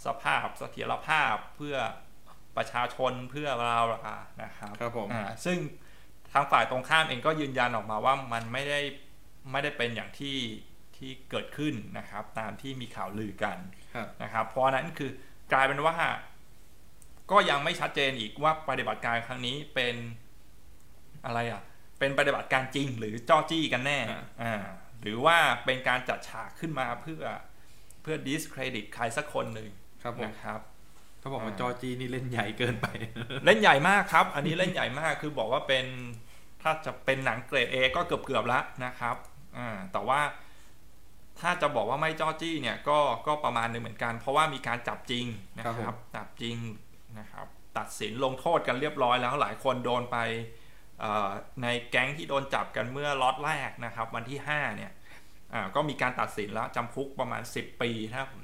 [0.06, 1.76] สภาพเสถียรภาพเพื่อ
[2.58, 5.60] ประชาชนเพื่อเราล่ะนะครับครับผมอ่าซึ่ง
[6.34, 8.82] ทางฝ่ายตรงข้ามเองก็ยืนยันออกมาว่ามันไม่ได้
[9.52, 10.38] ไม่ได้เป็นอย่างที่
[10.96, 13.58] ที่เกิดขึ้นนะครับ ตามที่มีข่าวลือกัน
[13.94, 15.12] ครับนะครับ เพราะฉะนั้นคือ
[15.54, 15.96] กลายเป็นว่า
[17.32, 19.96] ก็ยังไม่ชัดเจนอีกว่าปฏิบัติการครั้งนี้เป็น
[21.26, 21.62] อะไรอะ
[22.00, 24.56] เป็นปฏิบัติการจริงหรือจ้อจี้กันแน่อ่าอ่า
[25.02, 27.22] หรือว่าเป็นการจัดฉากขึ้นมาเพื่อ
[28.02, 29.70] เพื่อ discredit ใครสักคนหนึ่ง
[30.04, 30.60] ครับผมนะครับ
[31.20, 32.88] เขาบอกว่าอ่าจอร์จีนี่เล่นใหญ่เกินไป
[33.46, 35.86] เล่นใหญ่มากครับ อันนี้เล่นใหญ่มากคือบอกว่าเป็น
[36.62, 39.16] ถ้าจะเป็นหนังเกรด A ก็เกือบเกือบๆแล้วนะครับ
[39.58, 40.22] อ่าแต่ว่า
[41.40, 45.26] ถ้าจะบอกว่าไม่จ้อจี้เนี่ยก็ก็ประมาณหนึ่งเหมือนกัน เพราะว่ามีการจับจริง
[45.58, 46.58] นะคครัรับบผมจับจริง
[47.20, 50.18] นะครับ ตัดสินลงโทษกันเรียบร้อยแล้วหลายคนโดนไป
[51.00, 51.30] เอ่อ
[51.64, 54.92] ในแก๊งที่โดนจับกันเมื่อล็อตแรกนะครับ วันที่ 5 เนี่ย
[55.54, 58.42] อ่าก็มีการตัดสินแล้วจำคุกประมาณ 10 ปีถ้าผม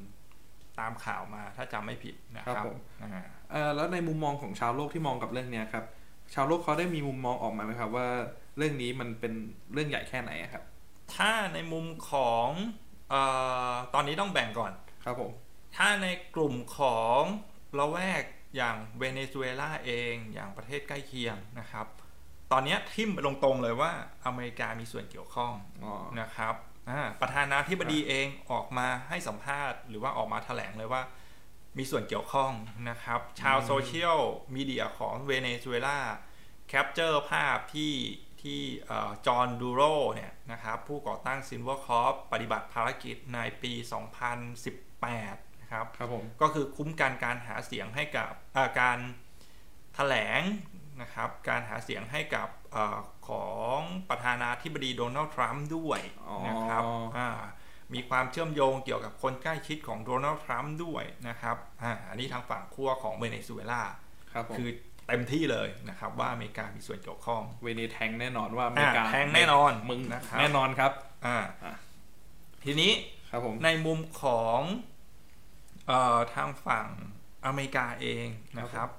[0.79, 5.85] ตามข่าวมาถ้าจำไม่ผิดนะคครัรับบผมอ่าเอ่อแล้วในมุมมองของชาวโลกที่มองกับเรื่องเนี้ยครับ
[6.33, 8.07] ชาวโลกเขาได้มีมุมมองออกมาไหมครับว่า
[8.57, 9.33] เรื่องนี้มันเป็น
[9.73, 10.63] เรื่องใหญ่แค่ไหนอะครับ
[11.15, 12.47] ถ้าในมุมของ
[13.09, 13.15] เอ
[13.71, 14.71] อตอนนี้ต้องแบ่งก่อน
[15.03, 15.31] ครับผม
[15.75, 17.21] ถ้าในกลุ่มของ
[17.79, 18.23] ละแวก
[18.55, 21.87] อย่างเวเนซุเอลาเองอย่างประเทศใกล้เคียงนะครับ
[22.51, 23.91] ตอนนี้ทิมไปตรงๆเลยว่า
[24.25, 26.74] อเมริกามีส่วนเกี่ยวข้องอ๋อนะครับอ่า
[27.21, 31.01] ประธานาธิบดีเองออกมาให้สัมภาษณ์ หรือว่าออกมาแถลงเลยว่า
[31.77, 32.51] มีส่วนเกี่ยวข้อง
[32.89, 34.19] นะครับ ชาวโซเชียล
[34.55, 35.99] มีเดียของเวเนซุเอลา
[36.67, 37.93] capture ภาพที่
[38.41, 38.61] ที่
[39.27, 39.81] Jordan Goudreau
[40.13, 43.73] เนี่ยนะครับผู้ก่อตั้ง Silvercorp ปฏิบัติภารกิจในปี
[44.87, 48.99] 2018 นะครับครับผมก็คือคุ้มกันการหาเสียงให้กับอ่าการ
[49.95, 50.41] แถลง
[51.01, 52.97] นะครับการหาเสียงให้กับอา
[53.29, 53.79] ของ
[54.09, 57.29] ประธานาธิบดีโดนัลด์ทรัมป์ด้วยอ๋อนะครับา
[57.93, 63.83] มีความเชื่อมโยงเกี่ยวกับคนใกล้ชิดของโดนัลด์ทรัมป์ด้วยนะครับอาอันนี้ทางฝั่งขั้วของเวเนซุเอลา
[64.33, 64.69] ครับผมคือ
[65.07, 70.91] เต็มที่เลยนะครับว่าอเมริกามีส่วนเกี่ยวข้อง เวเนแทงแน่นอนว่าอเมริกาอ่าแทงแน่นอนมึงนะครับแน่นอนครับ
[71.25, 71.73] อ่าอะ
[72.63, 72.91] ทีนี้
[73.29, 74.61] ครับผมในมุมของ
[75.87, 76.87] เออทางฝั่ง
[77.45, 78.27] อเมริกาเอง
[78.59, 78.89] นะครับ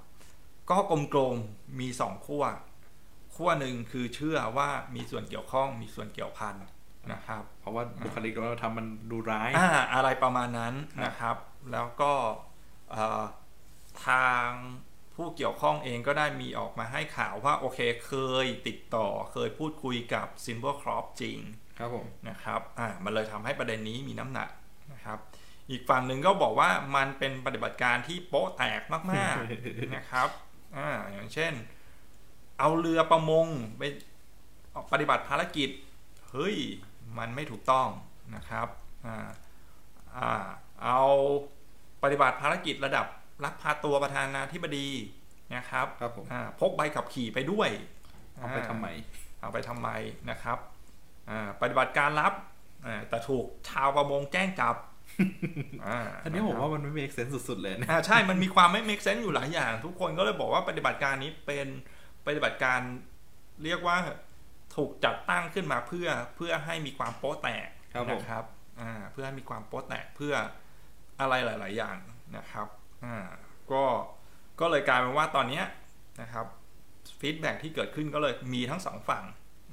[0.71, 0.77] ก็
[1.13, 2.45] กลมๆมีสองขั้ว
[3.35, 6.55] ขั้วหนึ่งคือเชื่อว่ามีส่วนเกี่ยวข้องมีส่วนเกี่ยวพัน
[7.13, 11.37] นะครับ เพราะว่าบุคลิกเราทำมันดูร้ายอ่าอะไรประมาณนั้นครับนะครับ
[11.73, 12.13] แล้วก็
[12.91, 13.23] เอ่อ
[14.07, 14.47] ทาง
[15.15, 18.13] ผู้เกี่ยวข้องเองก็ได้มีออกมาให้ข่าวว่า โอเคเค
[18.45, 21.39] ยติดต่อเคยพูดคุยกับ Silver Crop จริง
[21.79, 24.49] ครับผมนะครับอ่ามันเลยทำให้ประเด็นนี้มีน้ำหนัก
[24.93, 25.19] นะครับ
[25.71, 30.29] อีกฝั่งหนึ่งก็บอกว่ามันเป็นปฏิบัติการที่โป๊ะแตกมาก ๆ นะครับ
[30.77, 31.53] อ่าอย่างเช่น
[32.59, 33.47] เอาเรือประมง
[33.79, 33.83] ไป
[34.93, 35.69] ปฏิบัติภารกิจ
[36.31, 36.57] เฮ้ย
[37.19, 37.89] มันไม่ถูกต้อง
[38.35, 38.69] นะครับ
[39.07, 39.29] อ่า
[40.17, 40.47] อ่า
[40.83, 41.01] เอา
[42.03, 43.07] ปฏิบัติภารกิจระดับ
[43.45, 44.89] ลักพาตัวประธานาธิบดี
[45.55, 47.71] นะครับครับผมอ่าพกใบขับขี่ไปด้วย
[48.39, 48.87] เอาไปทำไม
[49.41, 49.89] เอาไปทำไม
[50.31, 50.59] นะครับ
[51.31, 52.33] อ่าปฏิบัติการลับ
[52.87, 54.77] อ่าแต่ถูกชาวประมงแจ้งจับ
[55.87, 61.67] อ่าอันนี้ผมว่ามันไม่ make sense สุดๆเลยนะอ่าใช่มันมีความไม่ make sense อยู่หลายอย่าง ทุกคนก็เลยบอกว่าปฏิบัติการนี้เป็น
[62.27, 62.81] ปฏิบัติการ
[63.65, 63.97] เรียกว่า
[64.77, 68.45] ถูกจัดตั้งขึ้นมาเพื่อเพื่อให้มีความโป๊ะแตกครับผมนะครับ
[68.81, 70.35] อ่าเพื่อให้มีความโป๊ะแตกเพื่อ
[71.21, 71.97] อะไรหลาย ๆ อย่าง
[72.37, 72.69] นะครับ
[73.05, 73.17] อ่า
[73.73, 73.83] ก็
[74.61, 75.65] ก็เลยกลายเป็นว่าตอนเนี้ย
[76.21, 76.47] นะครับ
[77.21, 79.25] ฟีดแบ็ที่เกิดขึ้นก็เลยมีทั้งสองฝั่ง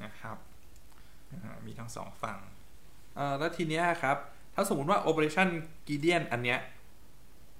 [0.03, 0.37] นะครับ
[1.31, 2.39] อ่ามีทั้งสองฝั่ง
[3.15, 4.17] เอ่อแล้วทีเนี้ยครับ
[4.55, 5.49] ถ้าสมมติว่า Operation
[5.87, 6.59] Gideon อันเนี้ย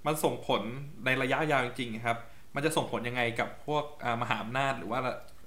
[0.06, 0.62] มันส่งผล
[1.06, 2.17] ในระยะยาวจริงๆครับ
[2.56, 4.99] มันจะส่งผลยังไงกับพวกอ่ามหาอำนาจหรือว่า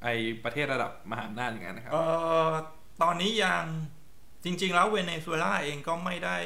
[0.03, 0.09] ไอ
[0.45, 2.05] ประเทศระดับมหาอำนาจอย่างนั้นนะครับเอ่
[2.49, 2.51] อ
[3.03, 3.65] ตอนนี้ยัง
[4.45, 6.39] จริง ๆ แล้วเวเนซุเอลาเองก็ไม่ได้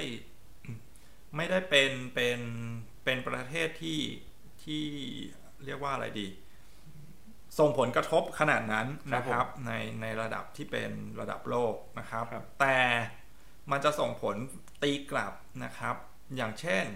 [1.37, 2.41] ไม่ได้เป็นเป็น
[3.05, 4.01] เป็นประเทศที่
[4.63, 4.85] ที่
[5.65, 6.29] เรียกว่าอะไรดี
[7.59, 12.79] ส่งผลกระทบขนาดนั้นนะครับ ในในระดับที่เป็นระดับโลกนะครับครับแต่
[13.71, 14.37] มันจะส่งผล
[14.83, 15.33] ตีกลับ
[15.65, 15.97] นะครับ
[16.37, 16.87] อย่างเช่น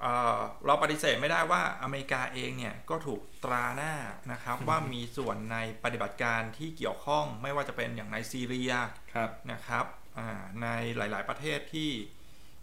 [0.00, 3.94] เอ่อเราปฏิเสธไม่ได้ว่าอเมริกาเองเนี่ยก็ถูกตราหน้า
[4.32, 8.72] นะครับว่ามีส่วนในปฏิบัติการที่เกี่ยวข้องไม่ว่าจะเป็นอย่างในซีเรีย
[9.14, 9.84] ครับนะครับ
[10.18, 10.28] อ่า
[10.62, 11.92] ในหลาย ๆ ประเทศที่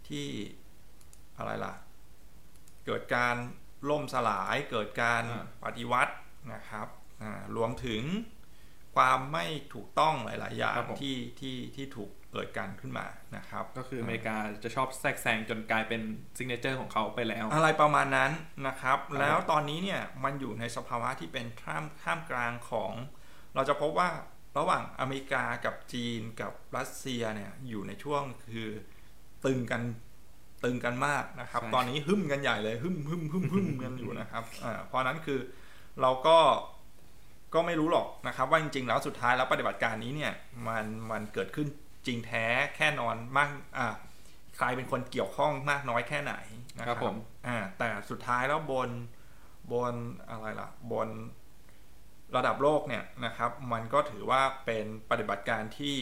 [0.08, 0.26] ที่
[1.38, 1.74] อะไรล่ะ
[2.86, 3.36] เกิดการ
[3.90, 6.14] ล่มสลายเกิดการอ่าปฏิวัติ
[6.52, 6.88] นะครับ
[7.22, 8.02] อ่ารวมถึง
[9.00, 16.00] ความไม่ถูกต้องหลาย ๆ อย่างที่ที่ที่ถูกเกิดการขึ้นมานะครับ ก็คืออเมริกาจะชอบแทรกแซงจนกลายเป็น
[16.36, 18.30] ซิกเนเจอร์ของเขาไปแล้ว อะไรประมาณนั้น
[18.66, 22.92] นะครับครับ แล้วตอนนี้เนี่ยมันอยู่ในสภาวะที่เป็นท่ามท่ามกลางของ
[23.54, 24.08] เราจะพบว่า
[24.58, 28.22] ระหว่างอเมริกากับจีนกับรัสเซียเนี่ยอยู่ในช่วง
[28.54, 28.68] คือ
[29.44, 29.82] ตึงกัน
[30.64, 35.40] ตึงกันมากนะครับใช่ตอนนี้หึ่มกันใหญ่เลยหึ่มหึ่มหึ่มหึ่มกันอยู่นะครับอ่าเพราะฉะนั้นคือ
[36.00, 36.38] เราก็
[37.54, 40.32] ก็ไม่รู้หรอกนะครับว่าจริงๆแล้วสุดท้ายแล้วปฏิบัติการนี้เนี่ย
[40.68, 41.68] มันมันเกิดขึ้น
[42.06, 43.94] จริงแท้แค่นอนมากอ่า
[44.56, 46.34] ใครเป็นคนเกี่ยวข้องมากน้อยแค่ไหน
[46.78, 48.90] นะคครัรับบผมอ่าแต่สุดท้ายแล้วบน
[49.72, 49.94] บน
[50.30, 51.08] อะไรล่ะ บน
[52.36, 55.98] ระดับโลกเนี่ยนะครับ มันก็ถือว่าเป็นปฏิบัติการที่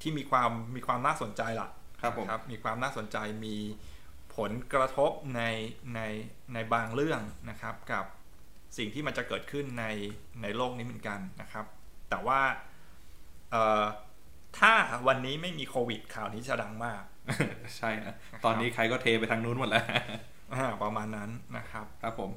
[0.00, 1.68] ที่มีความมีความน่าสนใจล่ะ
[2.00, 3.56] ครับผมนะครับมีความน่าสนใจมี
[4.36, 5.42] ผลกระทบใน
[5.94, 6.00] ใน
[6.54, 8.04] ในบางเรื่องนะครับ กับ
[8.76, 9.84] สิ่งที่มันจะเกิดขึ้นใน
[10.42, 11.64] ในโลกนี้เหมือนกันนะครับ
[12.10, 12.40] แต่ว่า
[13.50, 13.84] เอ่อ
[14.58, 14.72] ถ้า
[15.06, 17.02] วันนี้ไม่มีโควิดข่าวนี้จะดังมาก
[17.76, 19.84] ใช่ฮะตอนนี้ใครก็เทไปทางนู้นหมดแล้ว
[20.54, 22.30] อ่าประมาณนั้นนะครับครับผม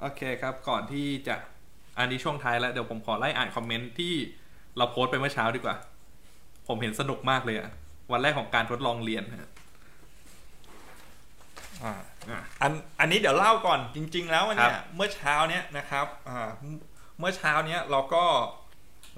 [0.00, 1.34] โอเคครับก่อนที่จะ
[1.98, 4.14] อันนี้ช่วงท้ายแล้วเดี๋ยวผมขอไล่อ่านคอมเมนต์ที่
[4.76, 5.76] เราโพสต์ไปเมื่อเช้าดีกว่า
[6.68, 7.70] ผมเห็นสนุกมากเลยอะ
[8.12, 9.50] วันแรกของการทดลองเรียนฮะ
[12.30, 16.50] อ่าอะอันอันนี้เดี๋ยวเล่าก่อนจริง ๆ แล้วเนี่ครัยบเมื่อเช้าเนี้ยนะครับอ่า
[17.18, 18.24] เมื่อเช้าเนี้ยเราก็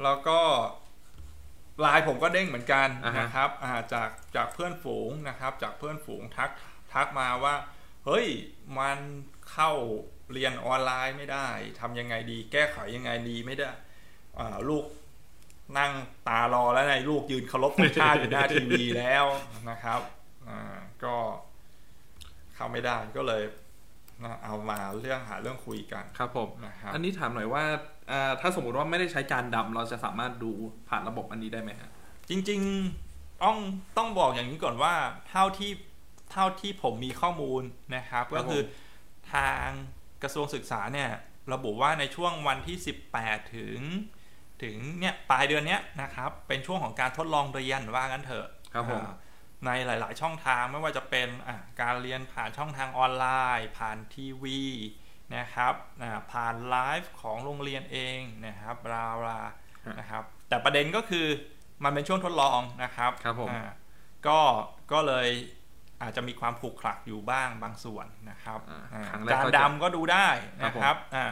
[0.03, 0.41] เราก็
[1.81, 6.51] ไลน์ผมก็เด้งเหมือนกันอ่าฮะนะครับอ่าจากจากเพื่อนฝูงนะครับ จากเพื่อนฝูงทัก
[6.93, 7.55] ทักมาว่า
[8.07, 8.27] เฮ้ย
[8.79, 8.99] มัน
[9.53, 9.71] เข้า
[10.33, 11.49] เรียนออนไลน์ไม่ได้
[11.81, 13.71] ทำยังไงดี แก้ไขยังไงดีไม่ได้
[14.39, 14.85] อ่าลูก
[15.79, 15.93] นั่ง
[16.29, 19.25] ตารอแล้วไงลูกยืนเคารพธงชาติอยู่หน้าทีวีแล้ว
[19.71, 20.01] นะครับ
[20.49, 20.61] อ่า
[21.05, 21.17] ก็
[22.55, 23.43] เข้าไม่ได้ก็เลย
[24.25, 27.65] นะเอามาเรื่องหาเรื่องคุยกันครับผมนะครับอันนี้ถามหน่อยว่า
[28.11, 30.51] อ่าถ้าสมมุติว่าไม่ได้ใช้จานดำเราจะสามารถดู
[30.89, 31.91] ผ่านระบบอันนี้ได้ไหมฮะ
[32.29, 33.57] จริงๆต้อง
[33.97, 34.95] ต้องบอกอย่างนี้ก่อนว่า
[35.29, 35.73] เท่าที่
[36.33, 37.63] เท่าที่ผมมีข้อมูล
[37.97, 38.63] นะครับครับ ก็คือ
[39.35, 39.67] ทาง
[40.23, 41.11] กระทรวงศึกษาเนี่ย
[41.53, 42.77] ระบุว่าในช่วงวันที่
[43.17, 43.79] 18 ถึง
[44.63, 49.15] ถึงเนี่ยปลายเดือนเนี้ยนะครับ เป็นช่วงของการทดลองเรียนว่างั้นเถอะครับผมอ่า
[49.67, 53.27] ในหลาย ๆ ช่องทางไม่ว่าจะเป็นอะการเรียนผ่านช่องทางออนไล
[53.59, 54.63] น์ ผ่านทีวี
[55.37, 59.41] นะครับอ่าผ่านไลฟ์ของโรงเรียนเองนะครับบลาบลา
[59.87, 61.27] ฮะนะครับแต่ประเด็นก็คือ
[61.85, 63.65] มันเป็นช่วงทดลองนะครับครับผมอ่า
[64.27, 64.41] ก็
[64.93, 65.29] ก็เลย
[66.03, 70.29] อาจจะมีความขลุกขลักอยู่บ้างบางส่วนนะครับอ่าอ่าครั้งแรกจานก็จะดำก็ดูได้
[70.65, 71.27] นะครับอ่า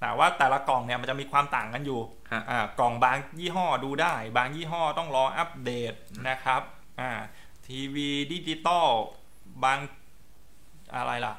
[0.00, 2.00] แต่ว่าแต่ละกล่องเนี่ยมันจะมีความต่างกันอยู่
[2.32, 5.94] ฮะอ่ากล่องบางยี่ห้อดูได้ บางยี่ห้อต้องรออัปเดต
[6.28, 6.62] นะครับ
[7.00, 7.12] อ่า
[7.66, 8.88] ทีวีดิจิตอล
[9.64, 9.78] บาง
[10.96, 11.34] อะไรล่ะ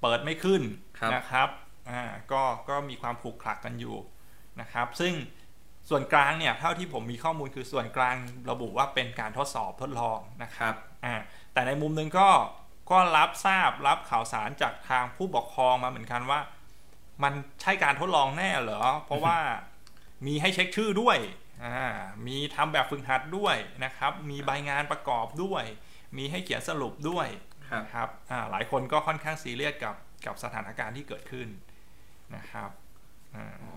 [0.00, 0.62] เปิดไม่ขึ้น
[0.98, 1.48] ครับนะครับ
[1.90, 3.96] อ่าก็ก็มีความขลุกขลักกันอยู่
[4.60, 5.14] นะครับ ซึ่ง
[5.88, 8.16] ส่วนกลางเนี่ยเท่าที่ผมมีข้อมูลคือส่วนกลาง
[8.50, 11.14] ระบุว่าเป็นการทดสอบทดลองนะครับอ่า
[11.52, 12.28] แต่ในมุมหนึงก็
[12.90, 16.40] ก็รับทราบรับข่าวสารจากทางผู้ปกครองมาเหมือนกันว่า
[17.22, 19.38] มันใช่การทดลองแน่เหรอ เพราะว่า
[20.26, 21.41] มีให้เช็คชื่อด้วยอ่า
[22.26, 25.64] มีทำแบบฝึกหัดด้วยนะครับ มีใบงานประกอบด้วย
[26.16, 27.26] มีให้เขียนสรุปด้วย
[27.70, 29.94] ครับนะครับอ่าหลายคนก็ค่อนข้างซีเรียสกับ
[30.26, 31.48] กับสถานการณ์ที่เกิดขึ้น
[32.36, 32.70] นะครับ
[33.36, 33.72] อ่าอ๋อ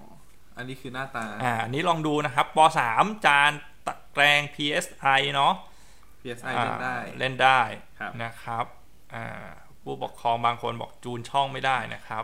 [0.58, 2.60] อันนี้คือหน้าตา อ่า อันนี้ลองดูนะครับป
[2.92, 3.52] .3 จาน
[3.88, 5.54] ตะแกรง PSI เนาะ
[6.22, 7.62] PSI เล่นได้อ่าเล่นได้
[8.00, 8.66] ครับนะครับ
[9.16, 9.26] อ่า
[9.84, 12.24] ผู้ปกครองบางคนบอกจูนช่องไม่ได้นะครับ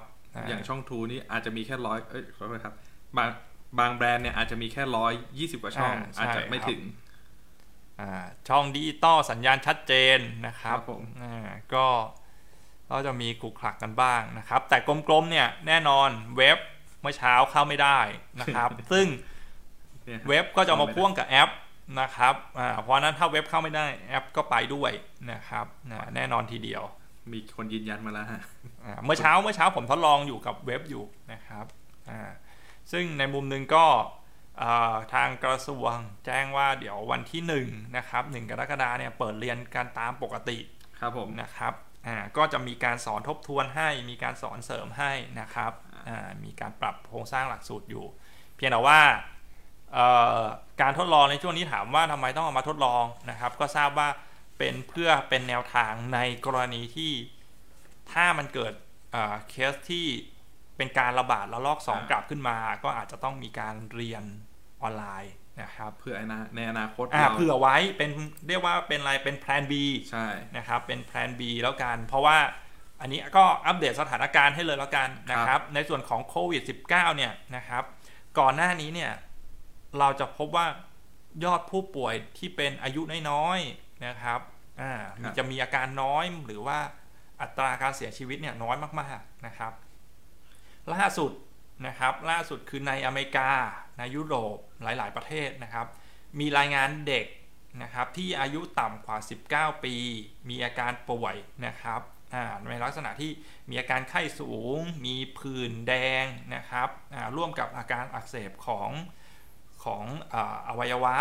[0.49, 2.73] อย่างช่องทูนี่อาจจะมีแค่ร้อยเอ้ยขอโทษครับ
[3.17, 3.29] บาง
[3.79, 6.81] บางแบรนด์เนี่ยอาจจะมีแค่ร้อยยี่สิบกว่าช่อง อาจจะไม่ถึง
[7.99, 11.85] อ่าช่องดิจิตอลสัญญาณชัดเจนนะครับครับผมอ่าก็
[12.89, 16.57] ก็จะมีขลุกขลักกันบ้างนะครับ แต่กลมๆเนี่ยแน่นอนเว็บ
[17.01, 17.99] เมื่อเช้าเข้าไม่ได้
[18.41, 19.05] นะครับ ซึ่ง
[20.05, 21.49] เนี่ยครับเว็บก็จะมาพ่วงกับแอป
[22.01, 24.91] นะครับอ่าเพราะฉะนั้นถ้าเว็บเข้าไม่ได้แอปก็ไปด้วย
[25.31, 26.83] นะครับอ่าแน่นอนทีเดียว
[27.31, 28.41] มีคนยืนยันมาแล้วฮะ
[28.85, 31.65] อ่าเมื่อเช้าเมื่อเช้าผมทดลองอยู่กับเว็บอยู่นะครับ
[32.09, 32.21] อ่า
[32.91, 33.85] ซึ่งในมุมหนึ่งก็
[34.61, 35.93] อ่าทางกระทรวง
[36.25, 40.57] แจ้งว่าเดี๋ยววันที่1นะครับ1กรกฎาเนี่ยเปิดเรียนการตามปกติ
[40.99, 41.73] ครับผมนะครับ
[42.07, 45.71] อ่าก็จะมีการสอนทบทวนให้มีการสอนเสริมให้นะครับ
[46.07, 48.05] อ่ามีการปรับโครงสร้างหลักสูตรอยู่
[48.55, 49.01] เพียงแต่ว่า
[50.81, 54.09] การทดลองในช่วงนี้ถามว่าทำไมต้องเอามาทดลองนะครับ ก็ทราบว่า
[54.57, 57.13] เป็นเพื่อเป็นแนวทางในกรณีที่
[58.11, 58.73] ถ้ามันเกิด
[59.49, 60.07] เคสที่
[60.81, 64.23] เป็นการระบาดแล้วลอกสองกลับขึ้นมา ก็อาจจะต้องมีการเรียน
[64.81, 66.15] ออนไลน์นะครับเพื่อ
[66.55, 68.11] ในอนาคตเผื่อไว้เป็น
[68.47, 69.73] เรียกว่าเป็นอะไรเป็นแผน B
[70.11, 72.37] ใช่นะครับเป็นแผน B แล้วกัน เพราะว่า
[73.01, 77.83] อันนี้ก็อัปเดตสถานการณ์ให้เลยแล้วกันนะครับ ในส่วนของโควิด -19 เนี่ยนะครับ
[78.39, 79.11] ก่อนหน้านี้เนี่ย
[79.99, 80.65] เราจะพบว่า
[81.43, 84.39] ยอดผู้ป่วยที่เป็นอายุน้อยๆนะครับ
[84.81, 84.93] อ่า
[85.37, 86.79] จะมีอาการน้อยหรือว่า
[87.41, 89.73] อัตราการเสียชีวิตเนี่ยน้อยมากๆนะครับ
[90.93, 91.31] ล่าสุด
[91.87, 93.49] นะครับล่าสุดคือในอเมริกา
[93.97, 95.87] ในยุโรปหลาย ๆ ประเทศนะครับ
[96.39, 97.25] มีรายงานเด็ก
[97.83, 99.17] นะครับที่อายุต่ำกว่า
[99.73, 99.95] 19 ปี
[100.49, 102.01] มีอาการป่วยนะครับ
[102.69, 103.31] ในลักษณะที่
[103.69, 106.89] มีอาการไข้สูง มีผื่นแดงนะครับ
[107.35, 108.89] ร่วมกับอาการอักเสบของ
[109.83, 110.03] ของ
[110.67, 111.15] อวัยวะ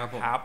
[0.00, 0.40] นะครับ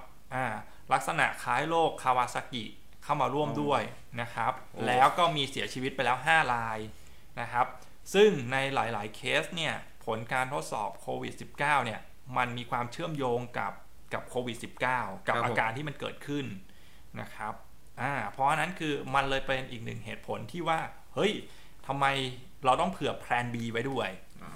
[0.93, 2.65] ลักษณะคล้ายโรคคาวาซากิ
[3.04, 3.82] เข้ามาร่วมด้วย
[4.21, 4.54] นะครับ
[4.88, 6.80] แล้วก็มีเสียชีวิตไปแล้ว 5 ราย
[7.41, 7.65] นะครับ
[8.13, 9.73] ซึ่งในหลายๆเคสเนี่ย
[10.05, 11.99] ผลการทดสอบโควิด -19 เนี่ย
[12.37, 13.73] มันมีความเชื่อมโยงกับ
[14.13, 14.57] กับโควิด
[14.91, 16.45] -19 กับอาการที่มันเกิดขึ้น
[17.21, 17.53] นะครับ
[18.01, 20.79] อ่าเพราะฉะนั้นคือมันเลยเป็นอีกหนึ่งเหตุผลที่ว่า
[21.15, 21.33] เฮ้ย
[21.87, 22.05] ทำไม
[22.65, 24.09] เราต้องเผื่อแพลน B ไว้ด้วย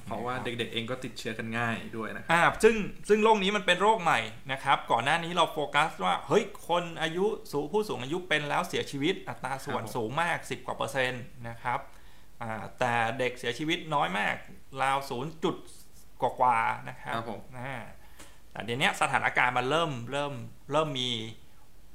[0.06, 2.76] เพราะว่าเด็กๆเองก็ติดเชื้อกันง่ายด้วยนะอ่าซึ่ง
[3.10, 4.20] ซึ่งโรคนี้มันเป็นโรคใหม่
[4.52, 11.99] นะครับ ก่อนหน้านี้เราโฟกัสว่า เฮ้ย คนอายุสูงผู้สูงอายุเป็นแล้วเสียชีวิตอัตราส่วนสูงมาก 10 กว่าเปอร์เซ็นต์นะครับอ่า
[12.80, 14.36] แต่เด็กเสียชีวิตน้อยมาก
[14.82, 15.56] ราวศูนย์จุด
[16.22, 17.76] กว่าๆนะครับครับผมอ่า
[18.52, 20.34] แต่เดี๋ยวนี้สถานการณ์มันเริ่มเริ่ม
[20.72, 21.10] เริ่มมี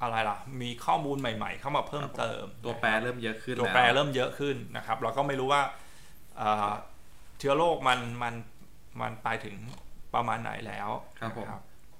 [0.01, 5.61] อะไรล่ะ มีข้อมูลใหม่ ๆ เข้ามาเพิ่มเติม ตัวแปรเริ่มเยอะขึ้น ตัวแปรเริ่มเยอะขึ้นนะครับ เราก็ไม่รู้ว่า
[7.39, 8.33] เชื้อโรคมันมัน
[9.01, 9.55] มันไปถึง
[10.15, 11.47] ประมาณไหนแล้วครับผม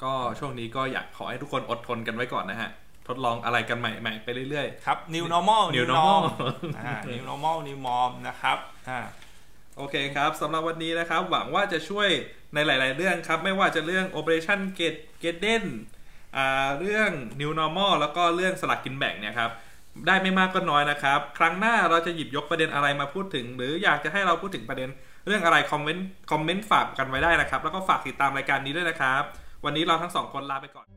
[0.03, 2.69] ก็ช่วงนี้ก็อยากขอให้ทุกคนอดทนกันไว้ก่อนนะฮะ
[3.07, 6.21] ทดลองอะไรกันใหม่ๆไปเรื่อยๆ ครับ new normal new normal
[7.11, 8.57] new normal new norm นะครับ
[9.77, 12.09] โอเคครับสำหรับวันนี้นะครับ หวังว่าจะช่วย
[12.53, 15.63] ในหลาย ๆ เรื่องครับ ไม่ว่าจะเรื่อง operation get get d e n
[16.79, 19.51] เรื่อง new normal แล้วก็เรื่องสลักกินแบ่งเนี่ยครับ
[20.07, 24.89] ได้ไม่มากก็น้อยนะครับ ครั้งหน้าเราจะหยิบยกประเด็นอะไรมาพูดถึง หรืออยากจะให้เราพูดถึงประเด็น
[25.27, 29.23] เรื่องอะไรคอมเมนต์คอมเมนต์ฝากกันไว้ได้นะครับ แล้วก็ฝากติดตามรายการนี้ด้วยนะครับ
[29.65, 30.87] วันนี้เราทั้งสองคนลาไปก่อน